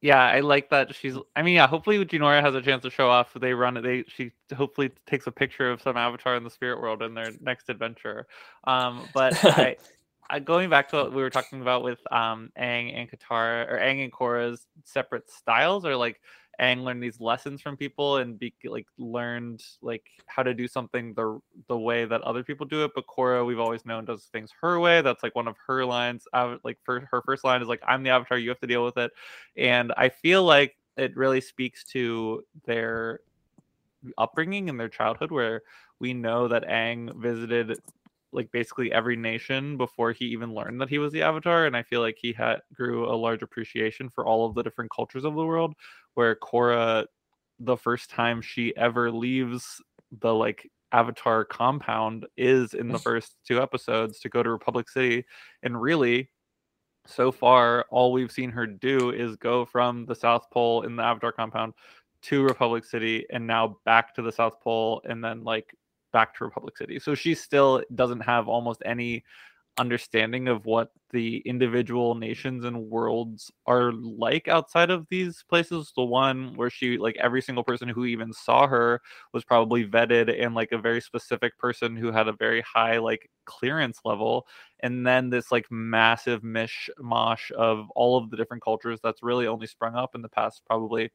[0.00, 1.16] Yeah, I like that she's.
[1.36, 1.66] I mean, yeah.
[1.66, 3.34] Hopefully, Jinora has a chance to show off.
[3.34, 3.82] They run it.
[3.82, 7.32] They she hopefully takes a picture of some avatar in the spirit world in their
[7.40, 8.26] next adventure.
[8.64, 9.76] Um, but I,
[10.30, 13.78] I, going back to what we were talking about with um Aang and Katara or
[13.78, 16.20] Aang and Korra's separate styles, or like
[16.60, 21.14] Aang learned these lessons from people and be like learned like how to do something
[21.14, 22.92] the the way that other people do it.
[22.94, 25.00] But Korra, we've always known, does things her way.
[25.00, 26.26] That's like one of her lines.
[26.62, 28.38] Like for her first line is like, "I'm the Avatar.
[28.38, 29.10] You have to deal with it."
[29.56, 33.20] And I feel like it really speaks to their
[34.18, 35.62] upbringing and their childhood, where
[35.98, 37.78] we know that Aang visited
[38.32, 41.82] like basically every nation before he even learned that he was the avatar and i
[41.82, 45.34] feel like he had grew a large appreciation for all of the different cultures of
[45.34, 45.74] the world
[46.14, 47.06] where Korra
[47.58, 49.82] the first time she ever leaves
[50.20, 55.24] the like avatar compound is in the first two episodes to go to Republic City
[55.62, 56.28] and really
[57.06, 61.02] so far all we've seen her do is go from the South Pole in the
[61.02, 61.74] Avatar compound
[62.22, 65.74] to Republic City and now back to the South Pole and then like
[66.12, 66.98] back to Republic City.
[66.98, 69.24] So she still doesn't have almost any
[69.80, 75.92] understanding of what the individual nations and worlds are like outside of these places.
[75.96, 79.00] The one where she, like, every single person who even saw her
[79.32, 83.30] was probably vetted and like a very specific person who had a very high, like,
[83.46, 84.46] clearance level.
[84.80, 89.66] And then this, like, massive mishmash of all of the different cultures that's really only
[89.66, 91.10] sprung up in the past probably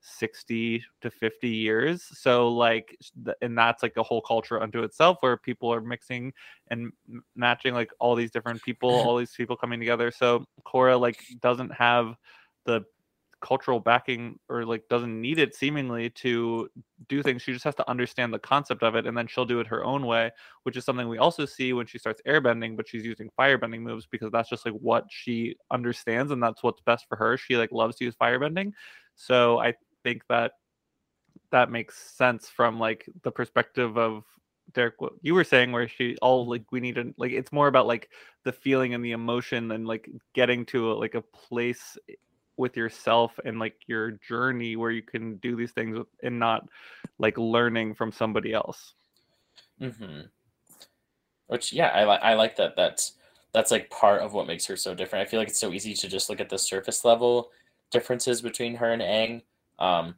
[0.00, 2.02] 60 to 50 years.
[2.18, 2.96] So like
[3.42, 6.32] and that's like a whole culture unto itself where people are mixing
[6.68, 6.92] and
[7.36, 10.10] matching like all these different people all these people coming together.
[10.10, 12.14] So Korra like doesn't have
[12.64, 12.82] the
[13.42, 16.68] cultural backing or like doesn't need it seemingly to
[17.08, 17.40] do things.
[17.40, 19.82] She just has to understand the concept of it and then she'll do it her
[19.84, 20.30] own way
[20.64, 24.06] which is something we also see when she starts airbending but she's using firebending moves
[24.06, 27.36] because that's just like what she understands and that's what's best for her.
[27.36, 28.72] She like loves to use firebending.
[29.14, 30.52] So i think that
[31.50, 34.24] that makes sense from like the perspective of
[34.72, 37.68] Derek, what you were saying, where she all like we need to like it's more
[37.68, 38.10] about like
[38.44, 41.98] the feeling and the emotion and like getting to a, like a place
[42.56, 46.68] with yourself and like your journey where you can do these things and not
[47.18, 48.94] like learning from somebody else.
[49.80, 50.22] Mm-hmm.
[51.48, 52.76] Which yeah, I like I like that.
[52.76, 53.14] That's
[53.52, 55.26] that's like part of what makes her so different.
[55.26, 57.50] I feel like it's so easy to just look at the surface level
[57.90, 59.42] differences between her and Aang
[59.80, 60.14] um,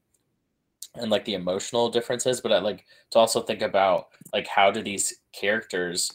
[0.94, 4.82] and like the emotional differences, but I like to also think about like how do
[4.82, 6.10] these characters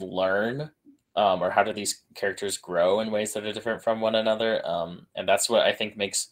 [0.00, 0.70] learn
[1.14, 4.66] um, or how do these characters grow in ways that are different from one another?
[4.66, 6.28] Um, and that's what i think makes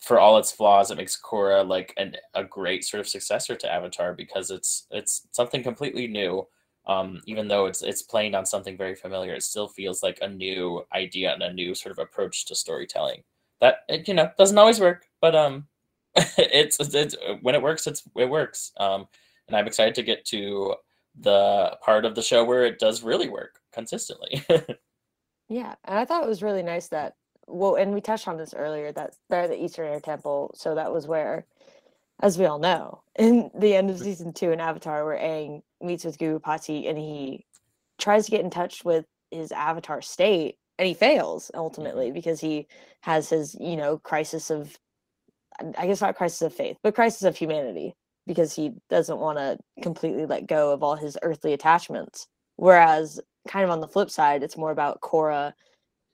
[0.00, 3.72] for all its flaws it makes korra like an, a great sort of successor to
[3.72, 6.46] avatar because it's it's something completely new.
[6.86, 10.28] Um, even though it's it's playing on something very familiar it still feels like a
[10.28, 13.22] new idea and a new sort of approach to storytelling.
[13.60, 15.66] That it, you know doesn't always work but um
[16.38, 18.72] it's, it's when it works, it's it works.
[18.78, 19.06] Um,
[19.48, 20.74] and I'm excited to get to
[21.18, 24.44] the part of the show where it does really work consistently.
[25.48, 27.14] yeah, and I thought it was really nice that
[27.46, 30.92] well, and we touched on this earlier that they're the Eastern Air Temple, so that
[30.92, 31.46] was where,
[32.20, 36.04] as we all know, in the end of season two in Avatar, where Aang meets
[36.04, 37.44] with Guru Pathik and he
[37.98, 42.14] tries to get in touch with his Avatar state, and he fails ultimately mm-hmm.
[42.14, 42.66] because he
[43.02, 44.78] has his you know crisis of
[45.78, 47.94] I guess not crisis of faith, but crisis of humanity
[48.26, 52.26] because he doesn't want to completely let go of all his earthly attachments.
[52.56, 55.52] Whereas, kind of on the flip side, it's more about Korra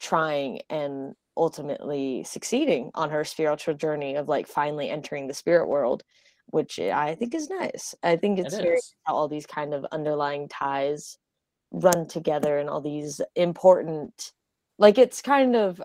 [0.01, 6.03] trying and ultimately succeeding on her spiritual journey of like finally entering the spirit world,
[6.47, 7.95] which I think is nice.
[8.03, 11.16] I think it's it very how all these kind of underlying ties
[11.70, 14.32] run together and all these important
[14.78, 15.80] like it's kind of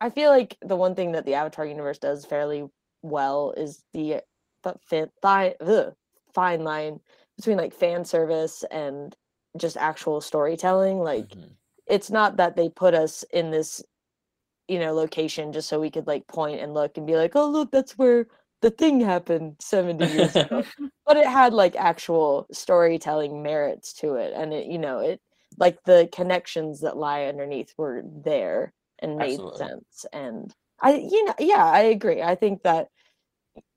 [0.00, 2.64] I feel like the one thing that the Avatar universe does fairly
[3.02, 4.22] well is the
[4.62, 5.94] the fine, ugh,
[6.34, 7.00] fine line
[7.36, 9.14] between like fan service and
[9.56, 10.98] just actual storytelling.
[10.98, 11.52] Like, mm-hmm.
[11.86, 13.82] it's not that they put us in this,
[14.68, 17.48] you know, location just so we could like point and look and be like, oh,
[17.48, 18.26] look, that's where
[18.62, 20.64] the thing happened 70 years ago.
[21.06, 24.32] but it had like actual storytelling merits to it.
[24.34, 25.20] And it, you know, it
[25.58, 29.58] like the connections that lie underneath were there and made Absolutely.
[29.58, 30.06] sense.
[30.12, 32.22] And I, you know, yeah, I agree.
[32.22, 32.88] I think that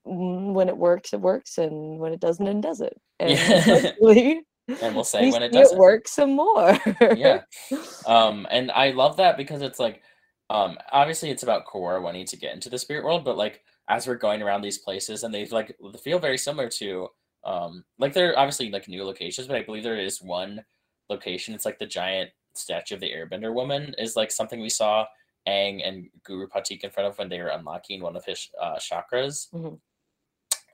[0.04, 2.94] when it works, it works, and when it doesn't, it doesn't.
[3.18, 3.30] And
[4.00, 4.34] yeah.
[4.82, 5.76] and we'll say when it doesn't.
[5.76, 6.78] It works some more.
[7.16, 7.42] yeah.
[8.06, 10.02] Um, and I love that because it's like,
[10.48, 14.06] um, obviously it's about Korra wanting to get into the spirit world, but like as
[14.06, 17.08] we're going around these places, and they like feel very similar to,
[17.44, 20.64] um, like they're obviously like new locations, but I believe there is one
[21.08, 21.54] location.
[21.54, 22.30] It's like the giant
[22.60, 25.06] statue of the Airbender woman is like something we saw
[25.48, 28.76] Aang and Guru Pathik in front of when they were unlocking one of his uh,
[28.76, 29.50] chakras.
[29.52, 29.80] Mhm.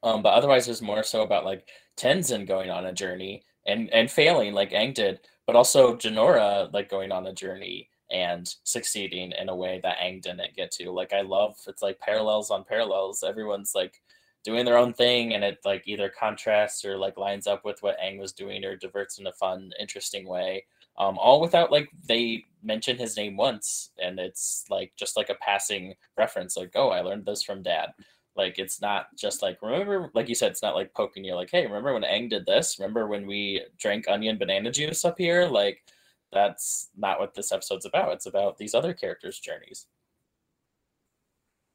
[0.02, 3.90] Um, but otherwise, it was more so about like Tenzin going on a journey and
[3.92, 9.32] and failing like Aang did, but also Janora like going on a journey and succeeding
[9.32, 10.90] in a way that Aang didn't get to.
[10.90, 13.22] Like I love it's like parallels on parallels.
[13.22, 14.00] Everyone's like
[14.44, 17.98] doing their own thing and it like either contrasts or like lines up with what
[17.98, 20.64] Aang was doing or diverts in a fun, interesting way.
[20.98, 25.34] Um, all without like they mention his name once and it's like just like a
[25.36, 27.90] passing reference, like, oh, I learned this from dad.
[28.36, 31.50] Like it's not just like remember, like you said, it's not like poking you like,
[31.50, 32.78] hey, remember when Aang did this?
[32.78, 35.46] Remember when we drank onion banana juice up here?
[35.46, 35.82] Like
[36.32, 38.12] that's not what this episode's about.
[38.12, 39.86] It's about these other characters' journeys.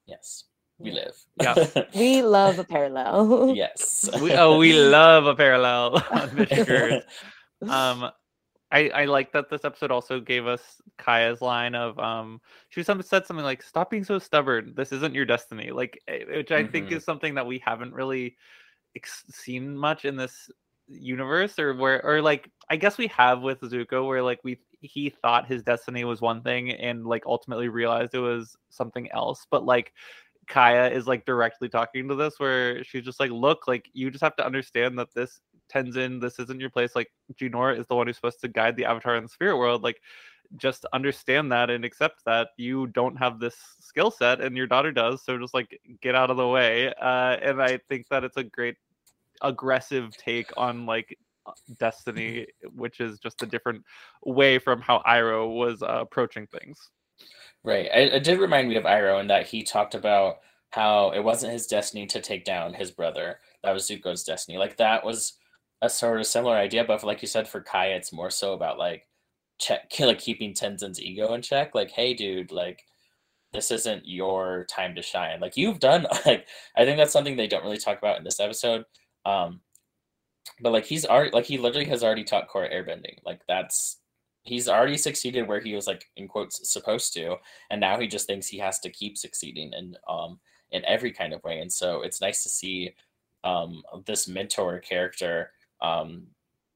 [0.05, 0.43] Yes,
[0.77, 1.15] we live.
[1.41, 1.65] Yeah.
[1.95, 3.53] We love a parallel.
[3.55, 4.09] yes.
[4.21, 7.03] we, oh, we love a parallel on Mythic
[7.69, 8.09] um
[8.71, 13.01] I, I like that this episode also gave us Kya's line of um she some
[13.01, 16.63] said something like stop being so stubborn this isn't your destiny like eh, which I
[16.63, 16.93] think Mhm.
[16.97, 18.37] is something that we haven't really
[18.95, 20.49] ex- seen much in this
[20.87, 25.09] universe or where or like I guess we have with Zuko where like we he
[25.09, 29.65] thought his destiny was one thing and like ultimately realized it was something else but
[29.65, 29.93] like
[30.49, 34.23] Kya is like directly talking to this where she's just like look like you just
[34.23, 35.39] have to understand that this
[35.71, 38.85] Tenzin this isn't your place like Jinora is the one who's supposed to guide the
[38.85, 40.01] avatar in the spirit world like
[40.57, 44.91] just understand that and accept that you don't have this skill set and your daughter
[44.91, 48.37] does so just like get out of the way uh and I think that it's
[48.37, 48.75] a great
[49.41, 53.83] aggressive take on like uh, destiny which is just a different
[54.25, 56.77] way from how Iroh was uh, approaching things
[57.63, 57.85] Right.
[57.85, 60.39] It, it did remind me of Iroh in that he talked about
[60.71, 63.39] how it wasn't his destiny to take down his brother.
[63.63, 64.57] That was Zuko's destiny.
[64.57, 65.33] Like that was
[65.81, 68.53] a sort of similar idea, but for, like you said, for Kya, it's more so
[68.53, 69.07] about like
[69.59, 71.73] check, like keeping Tenzin's ego in check.
[71.75, 72.83] Like, hey, dude, like
[73.53, 75.39] this isn't your time to shine.
[75.39, 76.07] Like you've done.
[76.25, 78.85] Like I think that's something they don't really talk about in this episode.
[79.25, 79.61] Um,
[80.61, 83.17] but like he's already like he literally has already taught Korra airbending.
[83.25, 83.97] Like that's
[84.43, 87.35] he's already succeeded where he was like in quotes supposed to
[87.69, 90.39] and now he just thinks he has to keep succeeding in um
[90.71, 92.91] in every kind of way and so it's nice to see
[93.43, 95.51] um this mentor character
[95.81, 96.27] um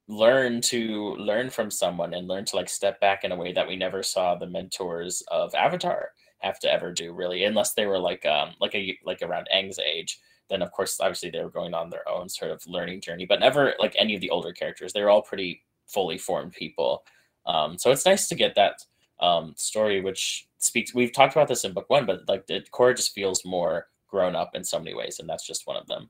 [0.08, 3.68] learn to learn from someone and learn to like step back in a way that
[3.68, 7.98] we never saw the mentors of avatar have to ever do really unless they were
[7.98, 11.74] like um like a like around Aang's age then of course obviously they were going
[11.74, 14.94] on their own sort of learning journey but never like any of the older characters
[14.94, 17.04] they were all pretty fully formed people
[17.46, 18.80] um, so it's nice to get that
[19.20, 20.94] um, story, which speaks.
[20.94, 24.36] We've talked about this in book one, but like the Korra just feels more grown
[24.36, 26.10] up in so many ways, and that's just one of them.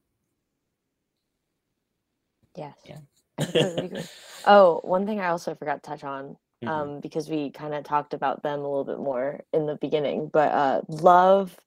[2.56, 2.78] Yes.
[2.86, 3.00] Yeah.
[3.40, 3.92] I.
[4.48, 6.68] Oh, one thing I also forgot to touch on, Mhm.
[6.70, 10.28] um, because we kind of talked about them a little bit more in the beginning,
[10.32, 11.58] but uh, love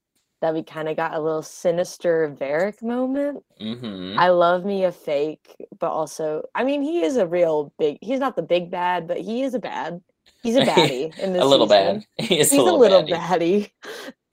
[0.40, 3.42] that we kind of got a little sinister Varrick moment.
[3.60, 4.16] Mhm.
[4.16, 7.98] I love me a fake, but also, I mean, he is a real big.
[8.00, 10.00] He's not the big bad, but he is a bad.
[10.44, 11.42] He's a baddie in this.
[11.42, 12.04] a little season.
[12.18, 12.26] bad.
[12.28, 13.10] He's, He's a little baddie.
[13.10, 13.70] baddie,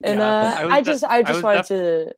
[0.04, 2.16] and Yeah, uh, I I, just, I I just was wanted def- to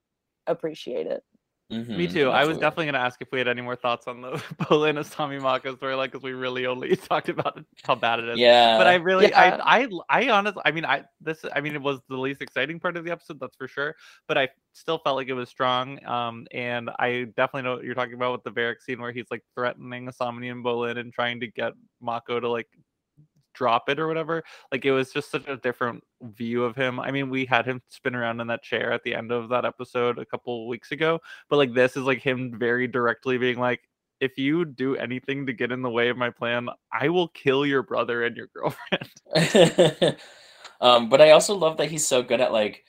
[0.48, 1.24] appreciate it.
[1.70, 2.30] Me Mhm, too.
[2.30, 4.98] I was definitely going to ask if we had any more thoughts on the Bolin
[4.98, 8.40] Asami Mako storyline because we really only talked about how bad it is.
[8.40, 8.78] Yeah.
[8.78, 9.58] But I really, Yeah.
[9.62, 12.80] I, I, I honestly, I mean, I this, I mean, it was the least exciting
[12.80, 13.96] part of the episode, that's for sure.
[14.30, 16.04] But I still felt like it was strong.
[16.06, 19.28] Um, and I definitely know what you're talking about with the Varrick scene where he's
[19.30, 22.70] like threatening Asami and Bolin and trying to get Mako to like
[23.58, 24.44] drop it or whatever.
[24.72, 27.00] Like it was just such a different view of him.
[27.00, 29.66] I mean, we had him spin around in that chair at the end of that
[29.66, 33.82] episode a couple weeks ago, but like this is like him very directly being like,
[34.20, 37.66] if you do anything to get in the way of my plan, I will kill
[37.66, 40.18] your brother and your girlfriend.
[40.82, 42.84] um, but I also love that he's so good at like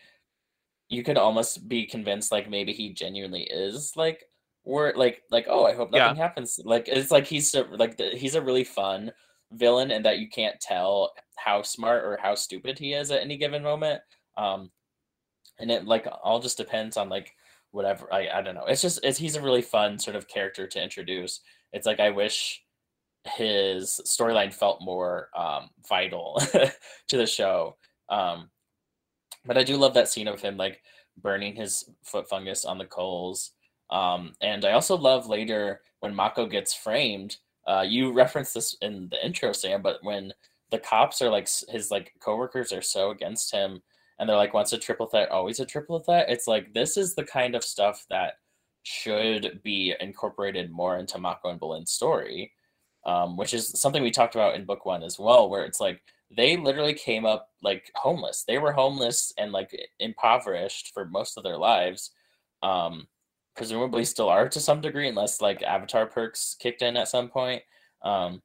[0.89, 4.25] you could almost be convinced like maybe he genuinely is like
[4.65, 6.07] we're like like oh I hope Yeah.
[6.07, 9.13] nothing happens like it's like he's a, like the, he's a really fun
[9.53, 13.37] villain and that you can't tell how smart or how stupid he is at any
[13.37, 14.01] given moment
[14.37, 14.71] um
[15.59, 17.35] and it like all just depends on like
[17.71, 20.67] whatever I I don't know it's just it's he's a really fun sort of character
[20.67, 21.41] to introduce
[21.73, 22.63] it's like I wish
[23.37, 26.41] his storyline felt more um, vital
[27.09, 27.77] to the show.
[28.09, 28.51] Um,
[29.45, 30.83] but I do love that scene of him like
[31.21, 33.53] burning his foot fungus on the coals.
[33.91, 37.39] Um, and I also love later when Mako gets framed.
[37.69, 40.33] Uh, you referenced this in the intro, Sam, but when
[40.71, 43.83] the cops are like his like coworkers are so against him,
[44.19, 47.15] and they're like, "Once a triple threat, always a triple threat." It's like this is
[47.15, 48.35] the kind of stuff that
[48.85, 52.53] should be incorporated more into Mako and Bolin's story
[53.09, 56.03] um, which is something we talked about in book one as well, where it's like
[56.31, 58.45] they literally came up like homeless.
[58.47, 62.11] They were homeless and like impoverished for most of their lives.
[62.63, 63.09] Um,
[63.59, 67.63] presumably still are to some degree, unless like Avatar perks kicked in at some point.
[68.03, 68.41] Um,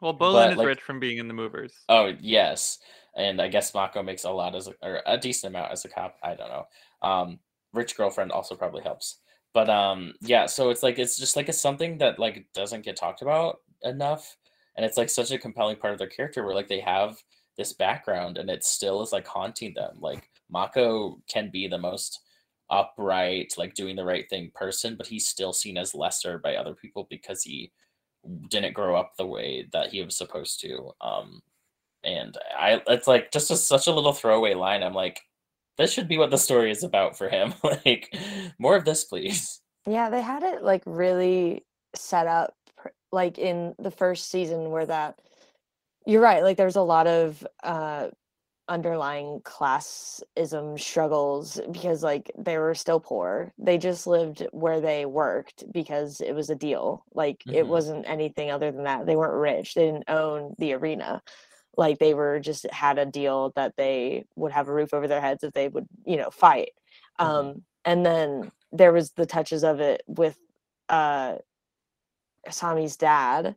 [0.00, 1.74] well, Bolin is like- rich from being in the movers.
[1.90, 2.78] Oh yes,
[3.14, 5.88] and I guess Mako makes a lot as a, or a decent amount as a
[5.88, 6.16] cop.
[6.22, 6.64] I don't know.
[7.02, 7.38] Um,
[7.74, 9.18] rich girlfriend also probably helps,
[9.52, 10.46] but um, yeah.
[10.46, 14.36] So it's like it's just like it's something that like doesn't get talked about enough,
[14.76, 17.16] and it's like such a compelling part of their character where like they have
[17.56, 19.96] this background and it still is like haunting them.
[19.98, 22.20] Like Mako can be the most
[22.70, 26.74] upright, like doing the right thing person, but he's still seen as lesser by other
[26.74, 27.70] people because he
[28.48, 30.90] didn't grow up the way that he was supposed to.
[31.00, 31.42] Um,
[32.04, 34.82] and I, it's like just a, such a little throwaway line.
[34.82, 35.20] I'm like,
[35.78, 37.54] this should be what the story is about for him.
[37.84, 38.16] like,
[38.58, 39.60] more of this, please.
[39.86, 41.64] Yeah, they had it like really
[41.94, 42.54] set up
[43.12, 45.20] like in the first season where that
[46.06, 48.08] you're right, like there's a lot of uh
[48.68, 53.52] underlying classism struggles because like they were still poor.
[53.58, 57.04] They just lived where they worked because it was a deal.
[57.14, 57.68] Like it Mhm.
[57.68, 59.06] wasn't anything other than that.
[59.06, 59.74] They weren't rich.
[59.74, 61.22] They didn't own the arena.
[61.76, 65.20] Like they were just had a deal that they would have a roof over their
[65.20, 66.70] heads if they would, you know, fight.
[67.20, 67.50] Mhm.
[67.50, 70.38] Um and then there was the touches of it with
[70.88, 71.36] uh
[72.46, 73.56] Asami's dad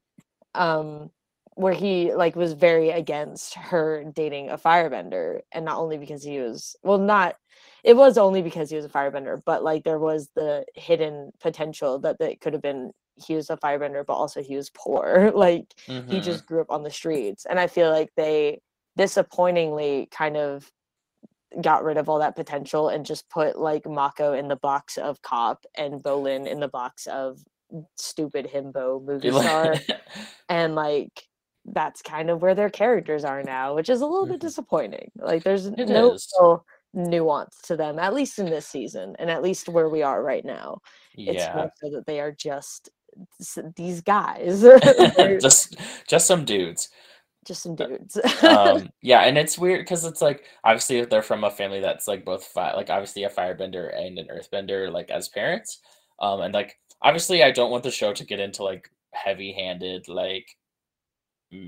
[0.56, 1.12] um
[1.60, 6.40] where he like was very against her dating a firebender and not only because he
[6.40, 7.36] was well not
[7.84, 12.00] it was only because he was a firebender but like there was the hidden potential
[12.00, 12.92] that that could have been
[13.28, 15.66] he was a firebender but also he was poor like
[16.08, 16.24] he Mhm.
[16.24, 18.62] just grew up on the streets and i feel like they
[18.96, 20.72] disappointingly kind of
[21.62, 25.22] got rid of all that potential and just put like mako in the box of
[25.24, 27.38] cop and bolin in the box of
[27.98, 29.76] stupid himbo movie star
[30.50, 31.24] and like
[31.74, 34.42] that's kind of where their characters are now which is a little bit Mhm.
[34.42, 36.28] disappointing like there's It no is.
[36.40, 40.24] real nuance to them at least in this season and at least where we are
[40.24, 40.80] right now
[41.16, 41.56] it's yeah.
[41.56, 42.90] more so that they are just
[43.76, 44.62] these guys
[45.42, 45.76] just
[46.08, 46.90] just some dudes.
[47.46, 51.44] just some dudes um yeah and it's weird because it's like obviously if they're from
[51.44, 55.30] a family that's like both fi- like obviously a firebender and an earthbender like as
[55.30, 55.80] parents
[56.20, 60.08] um and like obviously i don't want the show to get into like heavy handed
[60.08, 60.48] like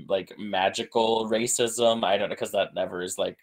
[0.08, 2.04] like magical racism.
[2.04, 3.38] I don't know because that never is like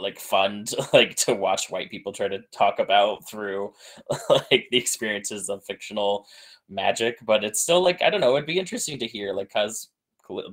[0.00, 3.72] like fun to, like to watch white people try to talk about through
[4.30, 6.26] like the experiences of fictional
[6.70, 9.90] magic but it's still like i don't know it'd be interesting to hear like because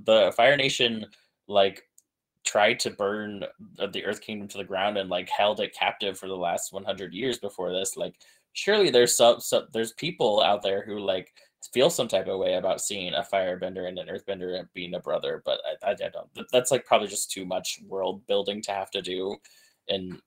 [0.06, 1.06] the fire nation
[1.48, 1.84] like
[2.44, 3.44] tried to burn
[3.94, 7.14] the earth kingdom to the ground and like held it captive for the last 100
[7.14, 8.16] years before this like
[8.54, 11.32] surely there's some, some there's people out there who like
[11.74, 15.00] feel some type of way about seeing a firebender and an earthbender and being a
[15.00, 18.72] brother but I, I, I don't that's like probably just too much world building to
[18.72, 19.38] have to do
[19.88, 20.20] in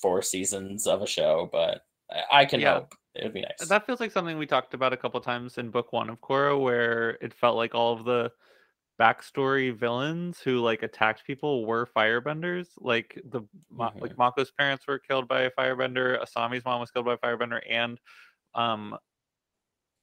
[0.00, 2.74] four seasons of a show but i, I can Yeah.
[2.74, 5.58] hope it would be nice That feels like something we talked about a couple times
[5.58, 8.32] in book one of Korra, where it felt like all of the
[8.98, 12.68] backstory villains who like attacked people were firebenders.
[12.78, 17.04] Like the Ma- like Mako's parents were killed by a firebender, Asami's mom was killed
[17.04, 18.00] by a firebender, and
[18.54, 18.96] um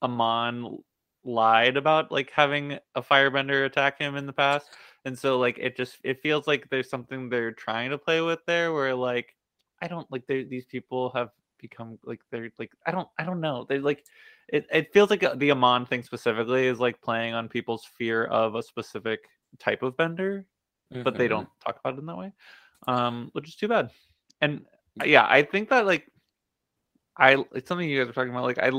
[0.03, 0.77] Amon
[1.23, 4.69] lied about like having a firebender attack him in the past.
[5.05, 8.39] And so like it just it feels like there's something they're trying to play with
[8.45, 9.35] there where like
[9.81, 11.29] I don't like these people have
[11.59, 13.65] become like they're like I don't I don't know.
[13.67, 14.05] They like
[14.49, 18.25] it it feels like uh, the Amon thing specifically is like playing on people's fear
[18.25, 19.21] of a specific
[19.59, 20.45] type of bender,
[21.03, 21.29] but they Mhm.
[21.29, 22.33] don't talk about it in that way.
[22.87, 23.89] Um which is too bad.
[24.41, 24.65] And
[25.01, 26.09] uh, yeah, I think that like
[27.17, 28.71] I it's something you guys were talking about like I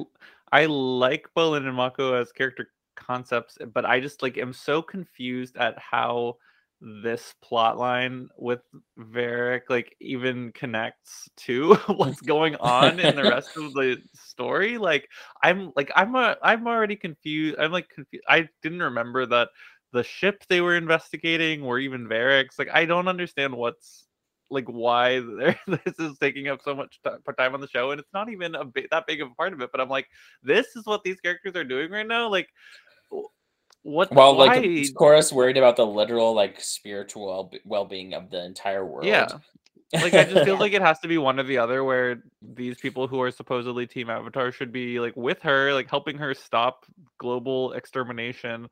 [0.53, 4.83] I like Bolin and Mako as character concepts, eh, but I just like am so
[4.83, 6.37] confused at how
[6.81, 8.61] this plot line with
[8.97, 14.79] Varrick like even connects to what's going on in the rest of the story.
[14.79, 15.09] Like
[15.43, 17.59] I'm like I'm a, I'm already confused.
[17.59, 18.25] I'm like confused.
[18.29, 19.49] I didn't remember that
[19.93, 22.59] the ship they were investigating were even Varrick's.
[22.59, 24.07] Like I don't understand what's
[24.51, 25.21] like why
[25.67, 28.65] this is taking up so much time on the show, and it's not even a
[28.65, 29.71] bit that big of a part of it.
[29.73, 30.07] But I'm like,
[30.43, 32.29] this is what these characters are doing right now.
[32.29, 32.49] Like,
[33.83, 34.13] what?
[34.13, 38.45] well like why- is Korra's worried about the literal like spiritual well- well-being of the
[38.45, 39.29] entire world Yeah.
[39.95, 42.79] like I just feel like it has to be one or the other where these
[42.79, 46.85] people who are supposedly team avatar should be like with her like helping her stop
[47.19, 48.69] global extermination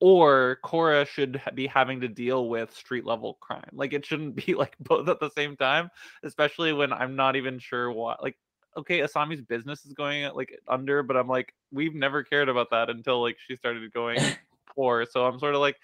[0.00, 4.54] or Korra should be having to deal with street level crime like it shouldn't be
[4.54, 5.90] like both at the same time
[6.22, 8.36] especially when I'm not even sure what like
[8.76, 12.90] okay Asami's business is going like under but I'm like we've never cared about that
[12.90, 14.20] until like she started going
[14.76, 15.06] poor.
[15.06, 15.76] So I'm sort of like,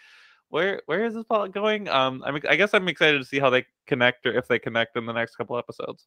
[0.50, 1.88] where where is this plot going?
[1.88, 4.96] Um, I'm I guess I'm excited to see how they connect or if they connect
[4.96, 6.06] in the next couple episodes.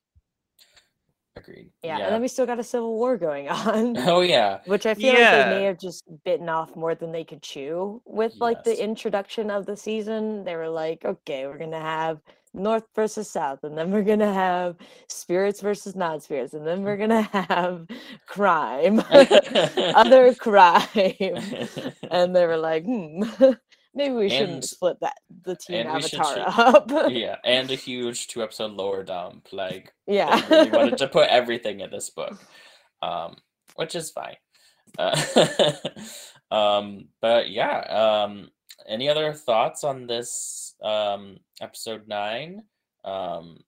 [1.37, 1.69] Agreed.
[1.83, 3.97] Yeah, and then we still got a civil war going on.
[3.97, 4.59] Oh yeah.
[4.65, 8.01] Which I feel like they may have just bitten off more than they could chew
[8.05, 10.43] with like the introduction of the season.
[10.45, 12.19] They were like, okay, we're gonna have
[12.53, 14.77] North versus South, and then we're gonna have
[15.09, 17.85] spirits versus non spirits, and then we're gonna have
[18.27, 20.87] crime, other crime.
[20.95, 23.23] and they were like, hmm,
[23.95, 27.11] maybe we shouldn't And- split that the team and we should Avatar up.
[27.11, 29.47] yeah, and a huge two episode lower dump.
[29.51, 30.45] Like yeah.
[30.49, 32.37] really wanted to put everything in this book,
[33.01, 33.37] um,
[33.75, 34.35] which is fine.
[34.99, 35.73] Uh,
[36.51, 37.79] um, but yeah,
[38.25, 38.49] um,
[38.87, 42.63] any other thoughts on this um, episode nine?
[43.03, 43.59] Um,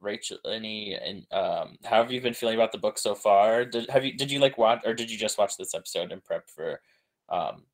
[0.00, 3.64] Rachel, any and um, how have you been feeling about the book so far?
[3.64, 6.20] Did have you did you like watch or did you just watch this episode in
[6.20, 6.80] prep for
[7.28, 7.64] um,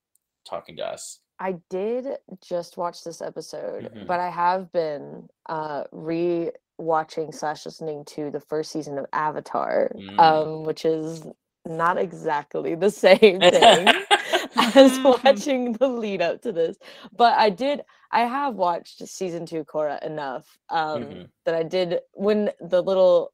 [0.44, 1.20] talking to us?
[1.38, 4.06] I did just watch this episode, Mhm.
[4.06, 9.90] but I have been uh re watching slash listening to the first season of Avatar,
[9.94, 10.20] Mm.
[10.20, 11.26] um, which is
[11.66, 13.94] not exactly the same thing
[14.74, 16.78] as watching the lead up to this.
[17.16, 17.82] But I did
[18.12, 21.28] I have watched season two Korra enough um Mhm.
[21.44, 23.32] that I did when the little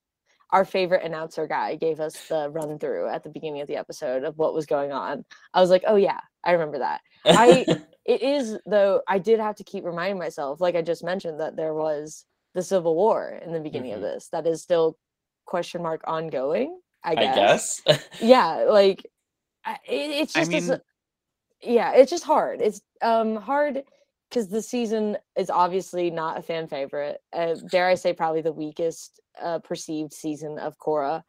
[0.53, 4.22] our favorite announcer guy gave us the run through at the beginning of the episode
[4.24, 5.24] of what was going on.
[5.55, 7.00] I was like, oh yeah, I remember that.
[7.26, 7.66] I-
[8.05, 9.00] It is though.
[9.07, 12.61] I did have to keep reminding myself, like I just mentioned, that there was the
[12.61, 13.96] Civil War in the beginning Mhm.
[13.98, 14.26] of this.
[14.32, 14.98] That is still
[15.46, 16.80] question mark ongoing.
[17.05, 17.80] I I guess.
[17.86, 18.05] guess.
[18.20, 19.07] Yeah, like
[19.66, 20.50] it, it's just.
[20.50, 20.80] this- mean-
[21.62, 22.61] yeah, it's just hard.
[22.61, 23.84] It's um hard
[24.33, 27.20] because the season is obviously not a fan favorite.
[27.35, 31.22] Uh, dare I say, probably the weakest uh, perceived season of Korra.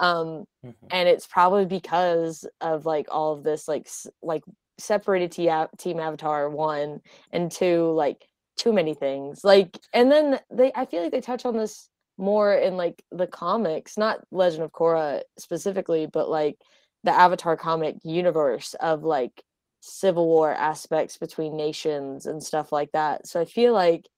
[0.00, 0.74] Um, Mhm.
[0.90, 4.42] and it's probably because of like all of this like s- like
[4.78, 7.00] separated T- team avatar one
[7.32, 11.44] and two like too many things like and then they i feel like they touch
[11.44, 16.56] on this more in like the comics not legend of korra specifically but like
[17.04, 19.42] the avatar comic universe of like
[19.80, 24.08] civil war aspects between nations and stuff like that so i feel like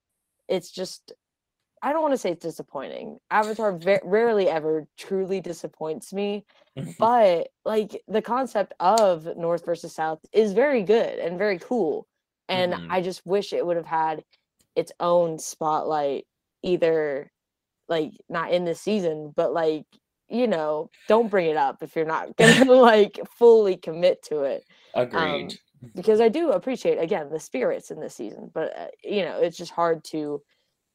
[0.48, 1.12] it's just
[1.82, 3.18] i don't want to say it's disappointing.
[3.30, 6.44] Avatar rarely ever truly disappoints me
[6.98, 12.06] but like the concept of north versus south is very good and very cool
[12.48, 12.86] and Mhm.
[12.90, 14.24] i just wish it would have had
[14.76, 16.26] its own spotlight
[16.62, 17.30] either
[17.88, 19.84] like not in this season but like
[20.28, 24.64] you know don't bring it up if you're not gonna like fully commit to it
[24.94, 25.58] Agreed.
[25.94, 29.56] because i do appreciate again the spirits in this season but uh, you know it's
[29.56, 30.42] just hard to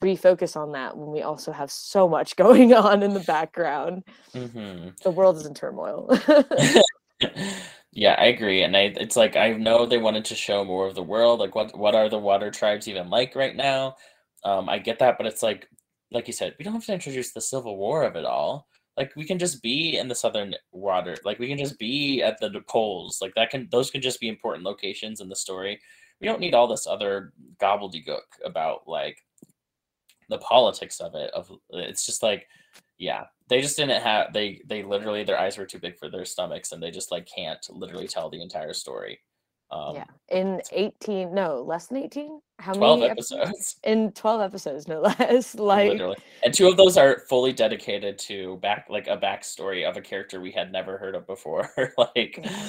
[0.03, 4.89] refocus on that when we also have so much going on in the background hmm
[5.03, 6.09] the world is in turmoil
[7.91, 10.95] yeah, I agree, and I it's like I know they wanted to show more of
[10.95, 13.95] the world, like what what are the water tribes even like right now?
[14.43, 15.67] Um, I get that, but it's like
[16.11, 18.67] like you said, we don't have to introduce the civil war of it all.
[18.97, 22.39] Like we can just be in the southern water, like we can just be at
[22.39, 25.79] the poles, like that can those can just be important locations in the story.
[26.21, 29.17] We don't need all this other gobbledygook about like
[30.29, 31.29] the politics of it.
[31.33, 32.47] Of it's just like
[32.97, 36.25] yeah they just didn't have they they literally their eyes were too big for their
[36.25, 39.19] stomachs and they just like can't literally tell the entire story
[39.75, 43.77] um yeah in 18 no less than 18 how 12 many episodes?
[43.83, 46.17] in 12 episodes no less like literally.
[46.43, 50.39] And two of those are fully dedicated to back like a backstory of a character
[50.39, 52.65] we had never heard of before like Yeah.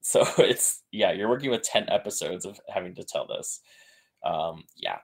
[0.00, 3.60] so it's yeah you're working with 10 episodes of having to tell this.
[4.24, 4.98] Um yeah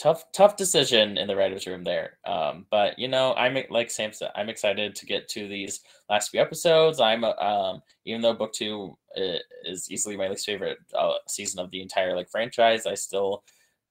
[0.00, 2.16] tough tough decision in the writers room there.
[2.24, 6.30] Um but you know i'm like sam said i'm excited to get to these last
[6.30, 7.00] few episodes.
[7.00, 11.60] I'm uh, um even though book two uh, is easily my least favorite uh, season
[11.60, 13.44] of the entire like franchise i still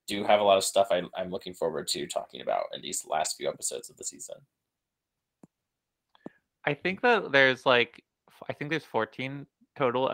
[0.07, 3.05] do have a lot of stuff I, i'm looking forward to talking about in these
[3.07, 4.37] last few episodes of the season.
[6.65, 8.03] I think that there's like,
[8.49, 9.45] i think there's 14
[9.77, 10.09] total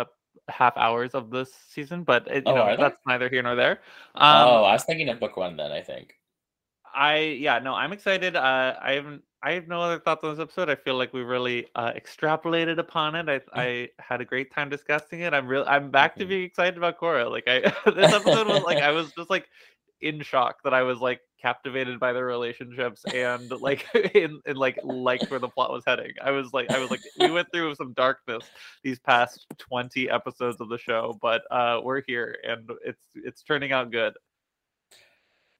[0.49, 3.81] half hours of this season, but it, you Oh, know that's neither here nor there.
[4.15, 6.15] Um, oh i was thinking of book one then i think
[6.93, 8.35] I yeah no I'm excited.
[8.35, 10.69] Uh, I haven't I have no other thoughts on this episode.
[10.69, 13.29] I feel like we really uh, extrapolated upon it.
[13.29, 15.33] I I had a great time discussing it.
[15.33, 15.65] I'm real.
[15.67, 16.29] I'm back to Mhm.
[16.29, 17.29] being excited about Korra.
[17.29, 17.59] Like I
[17.91, 19.47] this episode was like I was just like
[20.01, 23.85] in shock that I was like captivated by their relationships and like
[24.15, 26.11] in, in like liked where the plot was heading.
[26.23, 28.43] I was like I was like we went through some darkness
[28.83, 33.71] these past 20 episodes of the show, but uh we're here and it's it's turning
[33.71, 34.13] out good.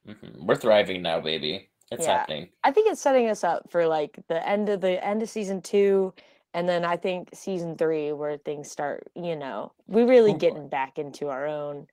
[0.07, 0.45] Mhm.
[0.45, 2.17] we're thriving now baby it's Yeah.
[2.17, 5.29] happening I think it's setting us up for like the end of the end of
[5.29, 6.13] season two,
[6.55, 9.03] and then I think season three where things start.
[9.15, 10.39] You know, we really Oh, boy.
[10.45, 11.85] getting back into our own.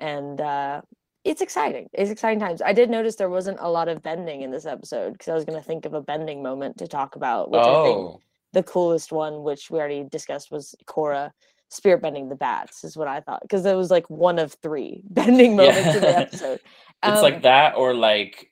[0.00, 0.82] and uh,
[1.28, 1.88] it's exciting.
[1.92, 2.62] It's exciting times.
[2.62, 5.44] I did notice there wasn't a lot of bending in this episode because I was
[5.44, 8.20] going to think of a bending moment to talk about, which I think Oh,
[8.54, 11.30] the coolest one, which we already discussed, was Korra
[11.68, 12.82] spirit bending the bats.
[12.82, 16.08] Is what I thought because it was like one of three bending moments in the
[16.08, 16.20] Yeah.
[16.20, 16.60] episode.
[17.04, 18.50] it's Um, like that or like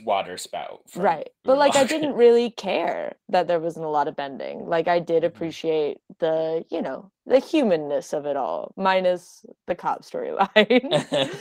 [0.00, 0.80] water spout.
[0.90, 4.66] from right but like i didn't really care that there wasn't a lot of bending
[4.66, 5.26] like i did Mhm.
[5.26, 10.48] appreciate the you know the humanness of it all minus the cop storyline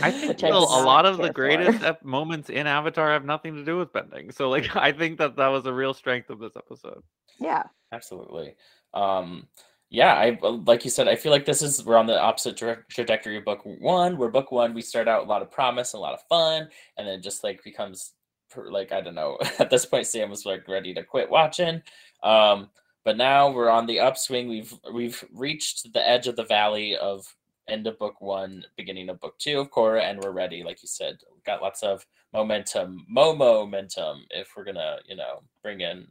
[0.02, 1.34] I think which I still did a lot of the care for.
[1.34, 4.32] greatest ep- moments in Avatar have nothing to do with bending.
[4.32, 7.02] So like I think that that was a real strength of this episode.
[7.40, 8.56] yeah Absolutely.
[8.94, 9.48] Um,
[9.92, 12.86] yeah, I like you said, I feel like this is we're on the opposite tra-
[12.90, 14.18] trajectory of book one.
[14.18, 16.70] Where book one we start out a lot of promise and a lot of fun,
[16.98, 18.14] and then just like becomes
[18.56, 19.38] like I don't know.
[19.60, 21.82] At this point, Sam was like ready to quit watching.
[22.24, 22.70] Um,
[23.04, 24.48] but now we're on the upswing.
[24.48, 27.26] We've we've reached the edge of the valley of
[27.68, 30.64] end of book one, beginning of book two of Korra, and we're ready.
[30.64, 34.26] Like you said, got lots of momentum, mo momentum.
[34.30, 36.08] If we're gonna, you know, bring in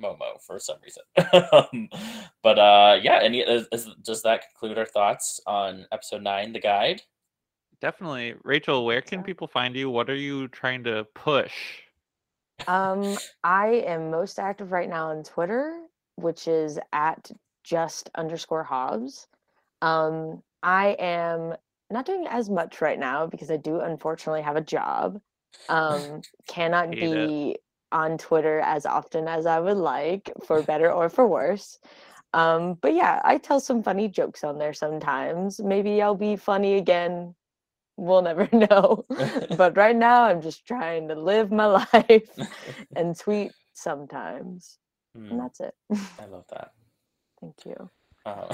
[0.00, 1.02] Momo for some reason.
[1.52, 1.88] Um,
[2.42, 6.60] but uh, yeah, any is, is, does that conclude our thoughts on episode nine, the
[6.60, 7.02] guide?
[7.80, 8.34] Definitely.
[8.44, 9.24] Rachel, where can Sure.
[9.24, 9.90] people find you?
[9.90, 11.52] What are you trying to push?
[12.66, 15.80] um i am most active right now on twitter
[16.16, 17.30] which is at
[17.64, 19.26] just underscore hobbs
[19.82, 21.54] um i am
[21.90, 25.20] not doing as much right now because i do unfortunately have a job
[25.68, 27.63] um cannot be it.
[27.94, 31.78] On twitter as often as i would like for better or for worse.
[32.34, 35.60] Um but yeah i tell some funny jokes on there sometimes.
[35.60, 37.34] Maybe i'll be funny again.
[37.96, 39.06] We'll never know.
[39.56, 42.28] But right now i'm just trying to live my life
[42.96, 44.78] and tweet sometimes.
[45.14, 45.74] Hmm, and that's it.
[46.18, 46.72] I love that.
[47.40, 47.78] thank you.
[48.26, 48.48] Uh,